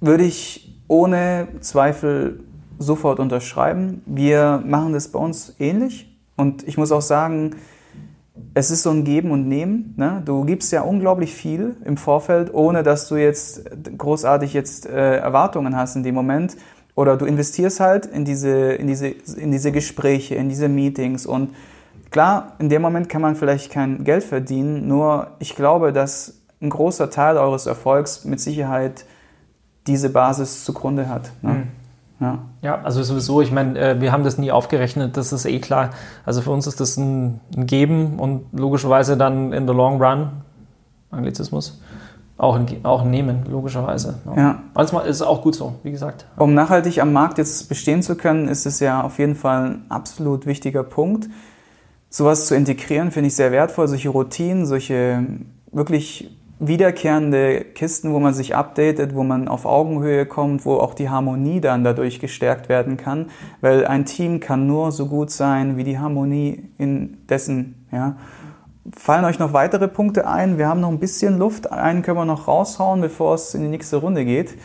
Würde 0.00 0.24
ich 0.24 0.74
ohne 0.88 1.48
Zweifel 1.60 2.40
sofort 2.84 3.18
unterschreiben. 3.20 4.02
Wir 4.06 4.62
machen 4.64 4.92
das 4.92 5.08
bei 5.08 5.18
uns 5.18 5.54
ähnlich. 5.58 6.10
Und 6.36 6.66
ich 6.66 6.78
muss 6.78 6.92
auch 6.92 7.02
sagen, 7.02 7.56
es 8.54 8.70
ist 8.70 8.82
so 8.82 8.90
ein 8.90 9.04
Geben 9.04 9.30
und 9.30 9.48
Nehmen. 9.48 9.94
Ne? 9.96 10.22
Du 10.24 10.44
gibst 10.44 10.72
ja 10.72 10.82
unglaublich 10.82 11.34
viel 11.34 11.76
im 11.84 11.96
Vorfeld, 11.96 12.52
ohne 12.52 12.82
dass 12.82 13.08
du 13.08 13.16
jetzt 13.16 13.64
großartig 13.96 14.52
jetzt 14.52 14.86
äh, 14.86 15.16
Erwartungen 15.16 15.76
hast 15.76 15.96
in 15.96 16.02
dem 16.02 16.14
Moment. 16.14 16.56
Oder 16.96 17.16
du 17.16 17.26
investierst 17.26 17.80
halt 17.80 18.06
in 18.06 18.24
diese, 18.24 18.72
in, 18.72 18.86
diese, 18.86 19.08
in 19.08 19.50
diese 19.50 19.72
Gespräche, 19.72 20.36
in 20.36 20.48
diese 20.48 20.68
Meetings. 20.68 21.26
Und 21.26 21.54
klar, 22.10 22.52
in 22.58 22.68
dem 22.68 22.82
Moment 22.82 23.08
kann 23.08 23.22
man 23.22 23.34
vielleicht 23.34 23.72
kein 23.72 24.04
Geld 24.04 24.22
verdienen. 24.22 24.86
Nur 24.86 25.28
ich 25.40 25.56
glaube, 25.56 25.92
dass 25.92 26.40
ein 26.60 26.70
großer 26.70 27.10
Teil 27.10 27.36
eures 27.36 27.66
Erfolgs 27.66 28.24
mit 28.24 28.40
Sicherheit 28.40 29.04
diese 29.86 30.10
Basis 30.10 30.64
zugrunde 30.64 31.08
hat. 31.08 31.30
Ne? 31.42 31.50
Mhm. 31.50 31.66
Ja. 32.20 32.38
ja, 32.62 32.80
also 32.82 33.02
sowieso, 33.02 33.40
ich 33.40 33.50
meine, 33.50 33.78
äh, 33.78 34.00
wir 34.00 34.12
haben 34.12 34.22
das 34.22 34.38
nie 34.38 34.52
aufgerechnet, 34.52 35.16
das 35.16 35.32
ist 35.32 35.46
eh 35.46 35.58
klar. 35.58 35.90
Also 36.24 36.42
für 36.42 36.50
uns 36.50 36.66
ist 36.66 36.80
das 36.80 36.96
ein, 36.96 37.40
ein 37.56 37.66
Geben 37.66 38.18
und 38.18 38.46
logischerweise 38.52 39.16
dann 39.16 39.52
in 39.52 39.66
the 39.66 39.74
long 39.74 40.00
run, 40.00 40.28
Anglizismus, 41.10 41.80
auch 42.36 42.54
ein, 42.54 42.66
auch 42.84 43.02
ein 43.02 43.10
Nehmen, 43.10 43.44
logischerweise. 43.50 44.14
Ja. 44.26 44.36
ja. 44.36 44.62
Manchmal 44.74 45.06
ist 45.06 45.16
es 45.16 45.22
auch 45.22 45.42
gut 45.42 45.56
so, 45.56 45.74
wie 45.82 45.90
gesagt. 45.90 46.26
Um 46.36 46.54
nachhaltig 46.54 47.00
am 47.00 47.12
Markt 47.12 47.38
jetzt 47.38 47.68
bestehen 47.68 48.02
zu 48.02 48.16
können, 48.16 48.48
ist 48.48 48.64
es 48.64 48.80
ja 48.80 49.02
auf 49.02 49.18
jeden 49.18 49.34
Fall 49.34 49.64
ein 49.64 49.84
absolut 49.88 50.46
wichtiger 50.46 50.84
Punkt. 50.84 51.28
Sowas 52.10 52.46
zu 52.46 52.54
integrieren 52.54 53.10
finde 53.10 53.26
ich 53.26 53.34
sehr 53.34 53.50
wertvoll, 53.50 53.88
solche 53.88 54.08
Routinen, 54.08 54.66
solche 54.66 55.26
wirklich 55.72 56.30
wiederkehrende 56.58 57.60
Kisten, 57.62 58.12
wo 58.12 58.20
man 58.20 58.32
sich 58.32 58.54
updatet, 58.54 59.14
wo 59.14 59.24
man 59.24 59.48
auf 59.48 59.66
Augenhöhe 59.66 60.24
kommt, 60.26 60.64
wo 60.64 60.74
auch 60.76 60.94
die 60.94 61.10
Harmonie 61.10 61.60
dann 61.60 61.84
dadurch 61.84 62.20
gestärkt 62.20 62.68
werden 62.68 62.96
kann, 62.96 63.30
weil 63.60 63.86
ein 63.86 64.04
Team 64.04 64.40
kann 64.40 64.66
nur 64.66 64.92
so 64.92 65.06
gut 65.06 65.30
sein 65.30 65.76
wie 65.76 65.84
die 65.84 65.98
Harmonie 65.98 66.70
in 66.78 67.26
dessen, 67.28 67.86
ja. 67.92 68.16
Fallen 68.94 69.24
euch 69.24 69.38
noch 69.38 69.54
weitere 69.54 69.88
Punkte 69.88 70.26
ein? 70.26 70.58
Wir 70.58 70.68
haben 70.68 70.80
noch 70.80 70.90
ein 70.90 70.98
bisschen 70.98 71.38
Luft. 71.38 71.72
Einen 71.72 72.02
können 72.02 72.18
wir 72.18 72.26
noch 72.26 72.48
raushauen, 72.48 73.00
bevor 73.00 73.34
es 73.34 73.54
in 73.54 73.62
die 73.62 73.68
nächste 73.68 73.96
Runde 73.96 74.26
geht, 74.26 74.58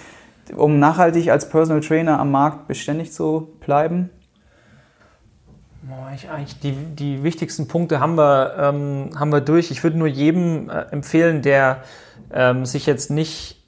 um 0.57 0.77
nachhaltig 0.77 1.31
als 1.31 1.47
Personal 1.47 1.79
Trainer 1.79 2.19
am 2.19 2.29
Markt 2.29 2.67
beständig 2.67 3.13
zu 3.13 3.53
bleiben. 3.61 4.09
Ich, 6.15 6.29
eigentlich 6.29 6.59
die, 6.59 6.73
die 6.73 7.23
wichtigsten 7.23 7.67
Punkte 7.67 7.99
haben 7.99 8.15
wir, 8.15 8.55
ähm, 8.57 9.11
haben 9.15 9.31
wir 9.31 9.41
durch. 9.41 9.71
Ich 9.71 9.83
würde 9.83 9.97
nur 9.97 10.07
jedem 10.07 10.69
äh, 10.69 10.81
empfehlen, 10.91 11.41
der 11.41 11.83
ähm, 12.31 12.65
sich 12.65 12.85
jetzt 12.85 13.09
nicht, 13.11 13.63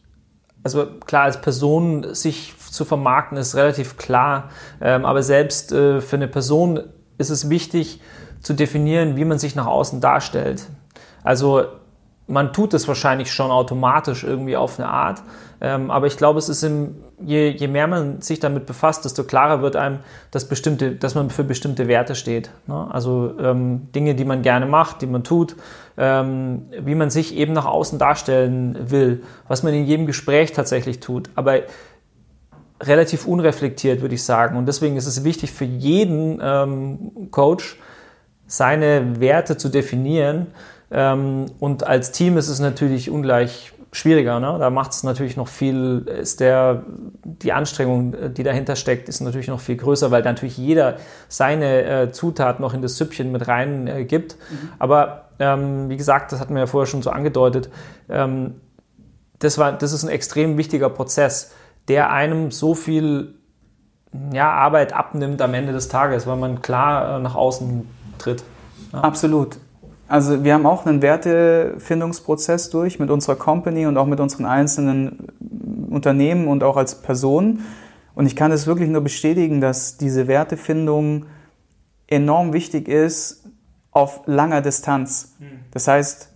also 0.63 0.85
klar, 1.05 1.23
als 1.23 1.41
Person 1.41 2.13
sich 2.13 2.53
zu 2.57 2.85
vermarkten, 2.85 3.37
ist 3.37 3.55
relativ 3.55 3.97
klar, 3.97 4.49
ähm, 4.81 5.05
aber 5.05 5.23
selbst 5.23 5.71
äh, 5.71 6.01
für 6.01 6.15
eine 6.15 6.27
Person 6.27 6.81
ist 7.17 7.29
es 7.29 7.49
wichtig 7.49 8.01
zu 8.41 8.53
definieren, 8.53 9.15
wie 9.15 9.25
man 9.25 9.39
sich 9.39 9.55
nach 9.55 9.67
außen 9.67 10.01
darstellt. 10.01 10.67
Also 11.23 11.65
man 12.27 12.53
tut 12.53 12.73
es 12.73 12.87
wahrscheinlich 12.87 13.31
schon 13.31 13.51
automatisch 13.51 14.23
irgendwie 14.23 14.55
auf 14.55 14.79
eine 14.79 14.89
Art, 14.89 15.21
ähm, 15.63 15.91
aber 15.91 16.07
ich 16.07 16.17
glaube, 16.17 16.39
es 16.39 16.49
ist 16.49 16.63
im, 16.63 16.95
je, 17.23 17.49
je 17.49 17.67
mehr 17.67 17.85
man 17.85 18.21
sich 18.21 18.39
damit 18.39 18.65
befasst, 18.65 19.05
desto 19.05 19.23
klarer 19.23 19.61
wird 19.61 19.75
einem, 19.75 19.99
dass, 20.31 20.45
bestimmte, 20.45 20.93
dass 20.95 21.13
man 21.13 21.29
für 21.29 21.43
bestimmte 21.43 21.87
Werte 21.87 22.15
steht. 22.15 22.49
Ne? 22.65 22.87
Also 22.89 23.33
ähm, 23.39 23.91
Dinge, 23.93 24.15
die 24.15 24.25
man 24.25 24.41
gerne 24.41 24.65
macht, 24.65 25.03
die 25.03 25.07
man 25.07 25.23
tut, 25.23 25.55
ähm, 25.97 26.63
wie 26.79 26.95
man 26.95 27.11
sich 27.11 27.35
eben 27.35 27.53
nach 27.53 27.65
außen 27.65 27.99
darstellen 27.99 28.89
will, 28.89 29.23
was 29.47 29.61
man 29.61 29.73
in 29.75 29.85
jedem 29.85 30.07
Gespräch 30.07 30.51
tatsächlich 30.51 30.99
tut. 30.99 31.29
Aber 31.35 31.59
relativ 32.81 33.27
unreflektiert, 33.27 34.01
würde 34.01 34.15
ich 34.15 34.23
sagen. 34.23 34.57
Und 34.57 34.65
deswegen 34.65 34.97
ist 34.97 35.05
es 35.05 35.23
wichtig 35.23 35.51
für 35.51 35.65
jeden 35.65 36.39
ähm, 36.41 37.29
Coach, 37.29 37.79
seine 38.47 39.19
Werte 39.21 39.57
zu 39.57 39.69
definieren. 39.69 40.47
Ähm, 40.91 41.45
und 41.59 41.85
als 41.87 42.11
Team 42.11 42.37
ist 42.37 42.49
es 42.49 42.59
natürlich 42.59 43.09
ungleich 43.09 43.73
schwieriger. 43.93 44.39
Ne? 44.39 44.55
Da 44.57 44.69
macht 44.69 44.91
es 44.91 45.03
natürlich 45.03 45.35
noch 45.35 45.47
viel, 45.47 46.05
ist 46.07 46.39
der, 46.39 46.83
die 47.23 47.51
Anstrengung, 47.51 48.33
die 48.33 48.43
dahinter 48.43 48.75
steckt, 48.75 49.09
ist 49.09 49.19
natürlich 49.19 49.49
noch 49.49 49.59
viel 49.59 49.75
größer, 49.75 50.11
weil 50.11 50.23
natürlich 50.23 50.57
jeder 50.57 50.97
seine 51.27 51.83
äh, 51.83 52.11
Zutat 52.11 52.59
noch 52.59 52.73
in 52.73 52.81
das 52.81 52.97
Süppchen 52.97 53.31
mit 53.31 53.47
rein 53.47 53.87
äh, 53.87 54.05
gibt. 54.05 54.37
Mhm. 54.49 54.69
Aber 54.79 55.25
ähm, 55.39 55.89
wie 55.89 55.97
gesagt, 55.97 56.31
das 56.31 56.39
hatten 56.39 56.53
wir 56.53 56.61
ja 56.61 56.67
vorher 56.67 56.87
schon 56.87 57.01
so 57.01 57.09
angedeutet, 57.09 57.69
ähm, 58.09 58.55
das, 59.39 59.57
war, 59.57 59.73
das 59.73 59.91
ist 59.91 60.03
ein 60.03 60.09
extrem 60.09 60.57
wichtiger 60.57 60.89
Prozess 60.89 61.51
der 61.87 62.11
einem 62.11 62.51
so 62.51 62.73
viel 62.73 63.35
ja, 64.31 64.51
Arbeit 64.51 64.93
abnimmt 64.93 65.41
am 65.41 65.53
Ende 65.53 65.73
des 65.73 65.87
Tages, 65.87 66.27
weil 66.27 66.37
man 66.37 66.61
klar 66.61 67.17
äh, 67.17 67.19
nach 67.21 67.35
außen 67.35 67.87
tritt. 68.17 68.43
Ja. 68.93 69.01
Absolut. 69.01 69.57
Also 70.11 70.43
wir 70.43 70.53
haben 70.53 70.65
auch 70.65 70.85
einen 70.85 71.01
Wertefindungsprozess 71.01 72.69
durch 72.69 72.99
mit 72.99 73.09
unserer 73.09 73.37
Company 73.37 73.85
und 73.85 73.97
auch 73.97 74.05
mit 74.05 74.19
unseren 74.19 74.45
einzelnen 74.45 75.27
Unternehmen 75.89 76.47
und 76.47 76.63
auch 76.63 76.75
als 76.75 77.01
Personen. 77.01 77.65
Und 78.13 78.25
ich 78.25 78.35
kann 78.35 78.51
es 78.51 78.67
wirklich 78.67 78.89
nur 78.89 79.01
bestätigen, 79.01 79.61
dass 79.61 79.97
diese 79.97 80.27
Wertefindung 80.27 81.27
enorm 82.07 82.51
wichtig 82.51 82.89
ist 82.89 83.45
auf 83.91 84.21
langer 84.25 84.61
Distanz. 84.61 85.35
Hm. 85.39 85.61
Das 85.71 85.87
heißt, 85.87 86.29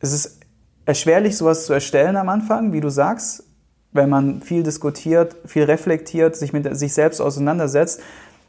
es 0.00 0.12
ist 0.12 0.40
erschwerlich, 0.84 1.38
sowas 1.38 1.64
zu 1.64 1.72
erstellen 1.72 2.16
am 2.16 2.28
Anfang, 2.28 2.74
wie 2.74 2.80
du 2.80 2.90
sagst 2.90 3.46
wenn 3.96 4.10
man 4.10 4.42
viel 4.42 4.62
diskutiert, 4.62 5.36
viel 5.46 5.64
reflektiert, 5.64 6.36
sich 6.36 6.52
mit 6.52 6.76
sich 6.76 6.92
selbst 6.92 7.20
auseinandersetzt. 7.20 8.00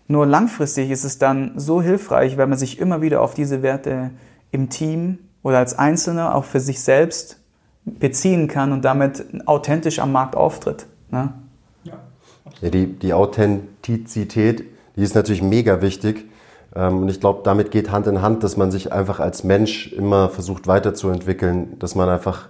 Nur 0.08 0.26
langfristig 0.26 0.92
ist 0.92 1.04
es 1.04 1.18
dann 1.18 1.54
so 1.56 1.82
hilfreich, 1.82 2.38
wenn 2.38 2.50
man 2.50 2.58
sich 2.58 2.80
immer 2.80 3.02
wieder 3.02 3.22
auf 3.22 3.34
diese 3.34 3.62
Werte 3.62 4.12
im 4.52 4.70
Team 4.70 5.20
oder 5.44 5.60
als 5.60 5.78
Einzelner 5.78 6.36
auch 6.36 6.46
für 6.46 6.60
sich 6.60 6.82
selbst 6.82 7.40
beziehen 7.86 8.48
kann 8.48 8.72
und 8.72 8.84
damit 8.84 9.26
authentisch 9.46 10.00
am 10.00 10.12
Markt 10.12 10.36
auftritt. 10.36 10.88
Ne? 11.10 11.34
Ja, 11.84 12.70
die, 12.70 12.88
die 12.88 13.14
Authentizität, 13.14 14.66
die 14.96 15.02
ist 15.02 15.16
natürlich 15.16 15.42
mega 15.42 15.82
wichtig. 15.82 16.26
Ähm, 16.76 17.04
und 17.04 17.10
ich 17.10 17.20
glaube, 17.20 17.42
damit 17.44 17.72
geht 17.72 17.92
Hand 17.92 18.08
in 18.08 18.22
Hand, 18.22 18.44
dass 18.44 18.58
man 18.58 18.72
sich 18.72 18.92
einfach 18.92 19.20
als 19.20 19.44
Mensch 19.44 19.92
immer 19.94 20.30
versucht 20.30 20.68
weiterzuentwickeln, 20.68 21.80
dass 21.80 21.96
man 21.96 22.10
einfach 22.10 22.50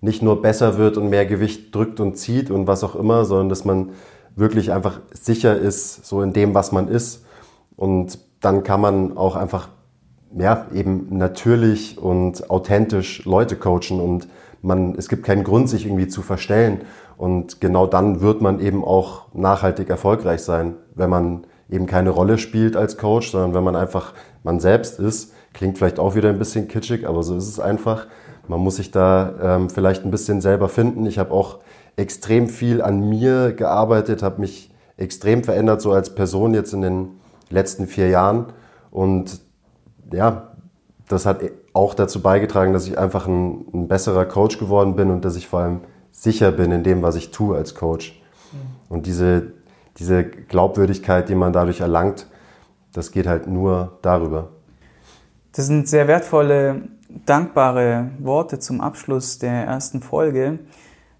nicht 0.00 0.22
nur 0.22 0.40
besser 0.40 0.78
wird 0.78 0.96
und 0.96 1.10
mehr 1.10 1.26
Gewicht 1.26 1.74
drückt 1.74 2.00
und 2.00 2.16
zieht 2.16 2.50
und 2.50 2.66
was 2.66 2.82
auch 2.84 2.94
immer, 2.94 3.24
sondern 3.24 3.50
dass 3.50 3.64
man 3.64 3.90
wirklich 4.34 4.72
einfach 4.72 5.00
sicher 5.12 5.56
ist, 5.56 6.06
so 6.06 6.22
in 6.22 6.32
dem, 6.32 6.54
was 6.54 6.72
man 6.72 6.88
ist. 6.88 7.24
Und 7.76 8.18
dann 8.40 8.62
kann 8.62 8.80
man 8.80 9.16
auch 9.16 9.36
einfach, 9.36 9.68
ja, 10.36 10.66
eben 10.74 11.18
natürlich 11.18 11.98
und 11.98 12.50
authentisch 12.50 13.24
Leute 13.24 13.56
coachen 13.56 14.00
und 14.00 14.28
man, 14.62 14.94
es 14.96 15.08
gibt 15.08 15.24
keinen 15.24 15.44
Grund, 15.44 15.68
sich 15.68 15.86
irgendwie 15.86 16.08
zu 16.08 16.22
verstellen. 16.22 16.82
Und 17.16 17.60
genau 17.60 17.86
dann 17.86 18.20
wird 18.20 18.40
man 18.40 18.60
eben 18.60 18.84
auch 18.84 19.26
nachhaltig 19.34 19.90
erfolgreich 19.90 20.42
sein, 20.42 20.74
wenn 20.94 21.10
man 21.10 21.46
eben 21.70 21.86
keine 21.86 22.10
Rolle 22.10 22.38
spielt 22.38 22.76
als 22.76 22.96
Coach, 22.96 23.30
sondern 23.30 23.54
wenn 23.54 23.64
man 23.64 23.76
einfach 23.76 24.14
man 24.42 24.60
selbst 24.60 24.98
ist. 24.98 25.32
Klingt 25.52 25.78
vielleicht 25.78 25.98
auch 25.98 26.14
wieder 26.14 26.28
ein 26.28 26.38
bisschen 26.38 26.68
kitschig, 26.68 27.06
aber 27.06 27.22
so 27.22 27.36
ist 27.36 27.48
es 27.48 27.60
einfach. 27.60 28.06
Man 28.48 28.60
muss 28.60 28.76
sich 28.76 28.90
da 28.90 29.34
ähm, 29.42 29.70
vielleicht 29.70 30.04
ein 30.04 30.10
bisschen 30.10 30.40
selber 30.40 30.68
finden. 30.68 31.06
Ich 31.06 31.18
habe 31.18 31.32
auch 31.32 31.58
extrem 31.96 32.48
viel 32.48 32.82
an 32.82 33.08
mir 33.08 33.52
gearbeitet, 33.52 34.22
habe 34.22 34.40
mich 34.40 34.70
extrem 34.96 35.44
verändert, 35.44 35.80
so 35.80 35.92
als 35.92 36.14
Person 36.14 36.54
jetzt 36.54 36.72
in 36.72 36.82
den 36.82 37.08
letzten 37.48 37.86
vier 37.86 38.08
Jahren. 38.08 38.46
Und 38.90 39.40
ja, 40.12 40.54
das 41.08 41.26
hat 41.26 41.42
auch 41.72 41.94
dazu 41.94 42.22
beigetragen, 42.22 42.72
dass 42.72 42.86
ich 42.86 42.98
einfach 42.98 43.26
ein, 43.26 43.66
ein 43.72 43.88
besserer 43.88 44.24
Coach 44.26 44.58
geworden 44.58 44.96
bin 44.96 45.10
und 45.10 45.24
dass 45.24 45.36
ich 45.36 45.48
vor 45.48 45.60
allem 45.60 45.80
sicher 46.12 46.52
bin 46.52 46.72
in 46.72 46.82
dem, 46.82 47.02
was 47.02 47.16
ich 47.16 47.30
tue 47.30 47.56
als 47.56 47.74
Coach. 47.74 48.20
Mhm. 48.52 48.94
Und 48.94 49.06
diese, 49.06 49.52
diese 49.98 50.24
Glaubwürdigkeit, 50.24 51.28
die 51.28 51.34
man 51.34 51.52
dadurch 51.52 51.80
erlangt, 51.80 52.26
das 52.92 53.12
geht 53.12 53.26
halt 53.26 53.46
nur 53.46 53.98
darüber. 54.02 54.48
Das 55.52 55.66
sind 55.66 55.88
sehr 55.88 56.06
wertvolle 56.08 56.82
dankbare 57.26 58.10
Worte 58.18 58.58
zum 58.58 58.80
Abschluss 58.80 59.38
der 59.38 59.64
ersten 59.64 60.00
Folge, 60.00 60.60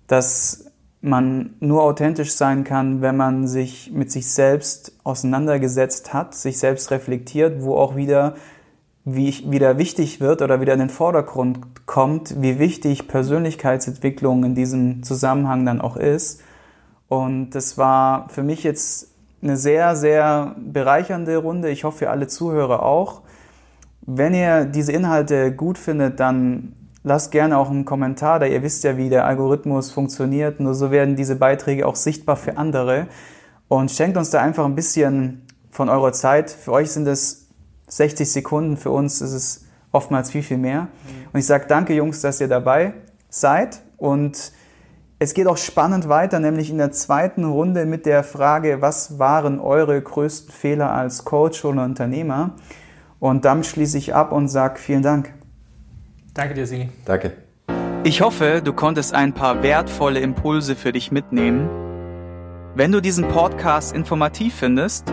dass 0.07 0.67
man 1.01 1.55
nur 1.61 1.83
authentisch 1.83 2.35
sein 2.35 2.63
kann, 2.63 3.01
wenn 3.01 3.17
man 3.17 3.47
sich 3.47 3.91
mit 3.93 4.11
sich 4.11 4.31
selbst 4.31 4.93
auseinandergesetzt 5.03 6.13
hat, 6.13 6.35
sich 6.35 6.59
selbst 6.59 6.91
reflektiert, 6.91 7.63
wo 7.63 7.77
auch 7.77 7.97
wieder 7.97 8.35
wie 9.15 9.51
wieder 9.51 9.79
wichtig 9.79 10.21
wird 10.21 10.43
oder 10.43 10.61
wieder 10.61 10.73
in 10.73 10.79
den 10.79 10.91
Vordergrund 10.91 11.87
kommt, 11.87 12.41
wie 12.43 12.59
wichtig 12.59 13.09
Persönlichkeitsentwicklung 13.09 14.45
in 14.45 14.55
diesem 14.55 15.03
Zusammenhang 15.03 15.65
dann 15.67 15.81
auch 15.81 15.97
ist. 15.97 16.43
Und 17.09 17.51
das 17.51 17.79
war 17.79 18.29
für 18.29 18.43
mich 18.43 18.63
jetzt 18.63 19.09
eine 19.43 19.57
sehr, 19.57 19.97
sehr 19.97 20.55
bereichernde 20.59 21.37
Runde. 21.39 21.71
Ich 21.71 21.85
hoffe 21.85 21.99
für 21.99 22.11
alle 22.11 22.27
Zuhörer 22.27 22.83
auch. 22.83 23.23
Wenn 24.03 24.35
ihr 24.35 24.65
diese 24.65 24.93
Inhalte 24.93 25.53
gut 25.53 25.79
findet, 25.79 26.21
dann 26.21 26.75
lasst 27.03 27.33
gerne 27.33 27.59
auch 27.59 27.71
einen 27.71 27.85
Kommentar 27.85 28.39
da. 28.39 28.47
Ihr 28.47 28.63
wisst 28.63 28.85
ja, 28.85 28.97
wie 28.97 29.09
der 29.09 29.25
Algorithmus 29.27 29.91
funktioniert. 29.91 30.61
Nur 30.61 30.75
so 30.75 30.91
werden 30.91 31.17
diese 31.17 31.37
Beiträge 31.37 31.87
auch 31.87 31.97
sichtbar 31.97 32.37
für 32.37 32.57
andere. 32.57 33.07
Und 33.69 33.91
schenkt 33.91 34.17
uns 34.17 34.31
da 34.31 34.41
einfach 34.41 34.65
ein 34.65 34.75
bisschen 34.75 35.47
von 35.71 35.89
eurer 35.89 36.13
Zeit. 36.13 36.51
Für 36.51 36.73
euch 36.73 36.91
sind 36.91 37.07
es 37.07 37.40
60 37.91 38.31
Sekunden, 38.31 38.77
für 38.77 38.91
uns 38.91 39.21
ist 39.21 39.33
es 39.33 39.65
oftmals 39.93 40.31
viel, 40.31 40.43
viel 40.43 40.59
mehr. 40.59 40.89
Und 41.33 41.41
ich 41.41 41.47
sage 41.47 41.67
danke, 41.69 41.95
Jungs, 41.95 42.21
dass 42.21 42.41
ihr 42.41 42.49
dabei 42.49 42.95
seid. 43.29 43.81
Und 43.97 44.53
es 45.19 45.35
geht 45.35 45.47
auch 45.47 45.57
spannend 45.57 46.09
weiter, 46.09 46.41
nämlich 46.41 46.71
in 46.71 46.79
der 46.79 46.93
zweiten 46.93 47.45
Runde 47.45 47.85
mit 47.85 48.07
der 48.07 48.25
Frage, 48.25 48.81
was 48.81 49.19
waren 49.19 49.61
eure 49.61 50.01
größten 50.01 50.53
Fehler 50.53 50.93
als 50.93 51.25
Coach 51.25 51.65
oder 51.65 51.85
Unternehmer? 51.85 52.55
Und 53.19 53.45
damit 53.45 53.67
schließe 53.67 53.99
ich 53.99 54.15
ab 54.15 54.33
und 54.33 54.49
sage 54.49 54.79
vielen 54.79 55.03
Dank. 55.03 55.35
Danke 56.33 56.55
dir, 56.55 56.67
Sigi. 56.67 56.89
Danke. 57.05 57.33
Ich 58.03 58.23
hoffe, 58.23 58.63
du 58.65 58.73
konntest 58.73 59.13
ein 59.13 59.35
paar 59.35 59.63
wertvolle 59.63 60.21
Impulse 60.21 60.75
für 60.75 60.93
dich 60.93 61.13
mitnehmen. 61.13 61.69
Wenn 62.75 62.93
du 62.93 63.03
diesen 63.03 63.29
Podcast 63.29 63.95
informativ 63.95 64.55
findest, 64.55 65.13